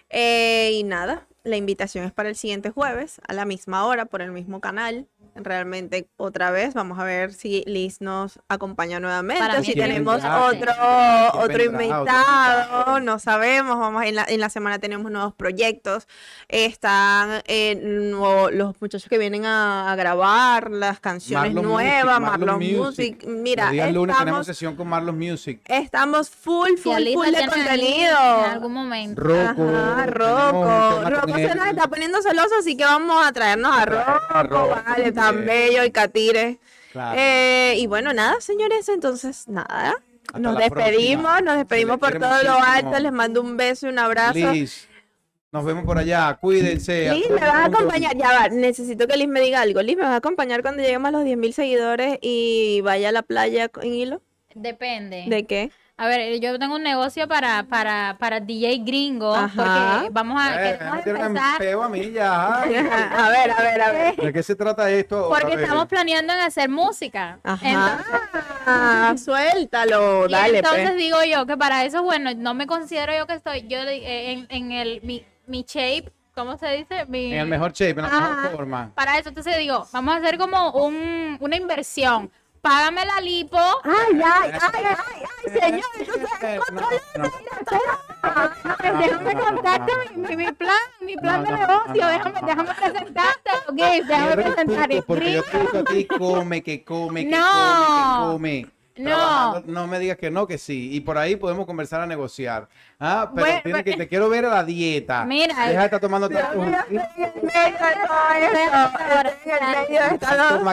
[0.08, 4.22] Eh, y nada, la invitación es para el siguiente jueves, a la misma hora, por
[4.22, 5.08] el mismo canal.
[5.38, 9.72] Realmente, otra vez, vamos a ver si Liz nos acompaña nuevamente, Para o mí si
[9.74, 10.44] ¿Quién tenemos vendrá?
[10.46, 11.84] otro, ¿Quién otro vendrá?
[11.84, 16.06] invitado, Otro no sabemos, vamos, en la, en la semana tenemos nuevos proyectos,
[16.48, 22.30] están eh, nuevo- los muchachos que vienen a, a grabar las canciones Marlon nuevas, Music,
[22.38, 25.60] Marlon Music, mira, El día lunes tenemos sesión con Marlon Music.
[25.66, 28.44] estamos full, full, full de contenido.
[28.44, 29.20] En algún momento.
[29.22, 29.68] Rocco.
[29.68, 31.10] Ajá, Rocco.
[31.10, 35.12] Rocco se nos está poniendo celoso, así que vamos a traernos a Rocco, Rocco, vale,
[35.12, 36.58] tan bello y catire.
[36.92, 37.18] Claro.
[37.20, 39.94] Eh, y bueno, nada, señores, entonces nada.
[40.26, 41.40] Hasta Nos despedimos, próxima.
[41.40, 42.98] nos despedimos por todo lo alto.
[42.98, 44.52] Les mando un beso y un abrazo.
[44.52, 44.88] Liz,
[45.52, 46.36] nos vemos por allá.
[46.40, 47.12] Cuídense.
[47.14, 48.16] Liz, me vas a acompañar.
[48.16, 49.80] Ya va, necesito que Liz me diga algo.
[49.82, 53.22] Liz, ¿me vas a acompañar cuando lleguemos a los 10.000 seguidores y vaya a la
[53.22, 54.22] playa en hilo?
[54.54, 55.24] Depende.
[55.28, 55.70] ¿De qué?
[55.98, 59.48] A ver, yo tengo un negocio para, para, para DJ gringo, Ajá.
[59.56, 62.52] porque vamos a, Eh, queremos empezar, peo a mí ya.
[62.62, 64.16] a ver, a ver, a ver.
[64.16, 65.30] ¿De qué se trata esto?
[65.30, 67.38] porque estamos planeando en hacer música.
[67.62, 68.06] Entonces,
[68.66, 69.14] Ajá.
[69.16, 70.58] suéltalo, y dale.
[70.58, 70.96] entonces pues.
[70.98, 74.46] digo yo que para eso, bueno, no me considero yo que estoy, yo eh, en,
[74.50, 77.06] en el, mi, mi shape, ¿cómo se dice?
[77.06, 78.20] Mi, En el mejor shape, en la Ajá.
[78.34, 78.90] mejor forma.
[78.94, 82.30] Para eso, entonces digo, vamos a hacer como un, una inversión.
[82.66, 83.58] Págame la lipo.
[83.84, 85.84] Ay, ay, ay, ay, ay, señor.
[86.00, 87.00] Entonces.
[88.82, 92.06] Déjame contarte mi, mi, mi plan, mi plan de negocio.
[92.08, 94.88] déjame, déjame presentarte, ok, déjame presentar.
[94.88, 97.46] punto, Porque yo te digo a ti, come, que come, que No.
[97.52, 98.75] come, que come.
[98.96, 99.60] No.
[99.60, 100.90] No me digas que no, que sí.
[100.92, 102.68] Y por ahí podemos conversar a negociar.
[102.98, 105.24] Ah, pero Bueno, tienes pues- que, te quiero ver a la dieta.
[105.24, 106.58] Mira, Deja de estar tomando tanto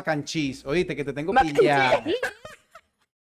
[0.07, 0.65] and cheese.
[0.65, 1.97] Oíste, que te tengo Mac and pillado.
[1.97, 2.03] A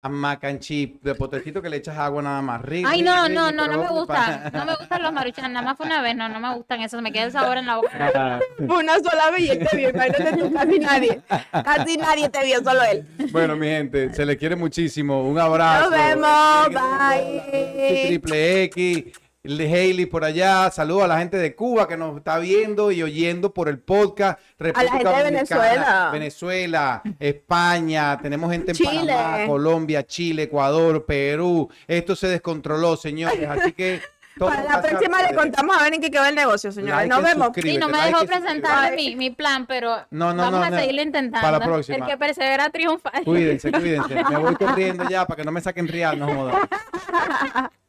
[0.07, 2.61] mac and cheese, de potecito que le echas agua nada más.
[2.61, 4.49] Rico, Ay, no, no, no, no me gustan.
[4.53, 5.51] No me gustan los maruchan.
[5.51, 6.15] Nada más fue una vez.
[6.15, 7.01] No, no me gustan esos.
[7.01, 8.39] Me queda el sabor en la boca.
[8.59, 9.89] Una sola vez y él te vio.
[9.89, 11.21] Imagínate tú, casi nadie.
[11.51, 13.05] Casi nadie te vio, solo él.
[13.31, 15.27] Bueno, mi gente, se le quiere muchísimo.
[15.27, 15.89] Un abrazo.
[15.89, 18.05] Nos vemos, bye.
[18.07, 20.69] Triple X, el de Hailey por allá.
[20.69, 24.39] Saludos a la gente de Cuba que nos está viendo y oyendo por el podcast.
[24.57, 26.09] República gente de Venezuela.
[26.11, 28.17] Venezuela, España.
[28.21, 29.13] Tenemos gente en Chile.
[29.13, 31.69] Panamá, Colombia, Chile, Ecuador, Perú.
[31.87, 33.47] Esto se descontroló, señores.
[33.47, 34.01] Así que.
[34.37, 36.95] Para la próxima le contamos a ver en qué quedó el negocio, señores.
[36.95, 37.49] Like Nos vemos.
[37.61, 40.79] Sí, no me like dejó presentarle mi, mi plan, pero No, no, vamos no, a
[40.79, 41.45] seguirlo intentando.
[41.45, 41.97] Para la próxima.
[41.97, 43.11] El que persevera triunfa.
[43.25, 44.15] Cuídense, cuídense.
[44.15, 46.55] Me voy corriendo ya para que no me saquen real, no jodas.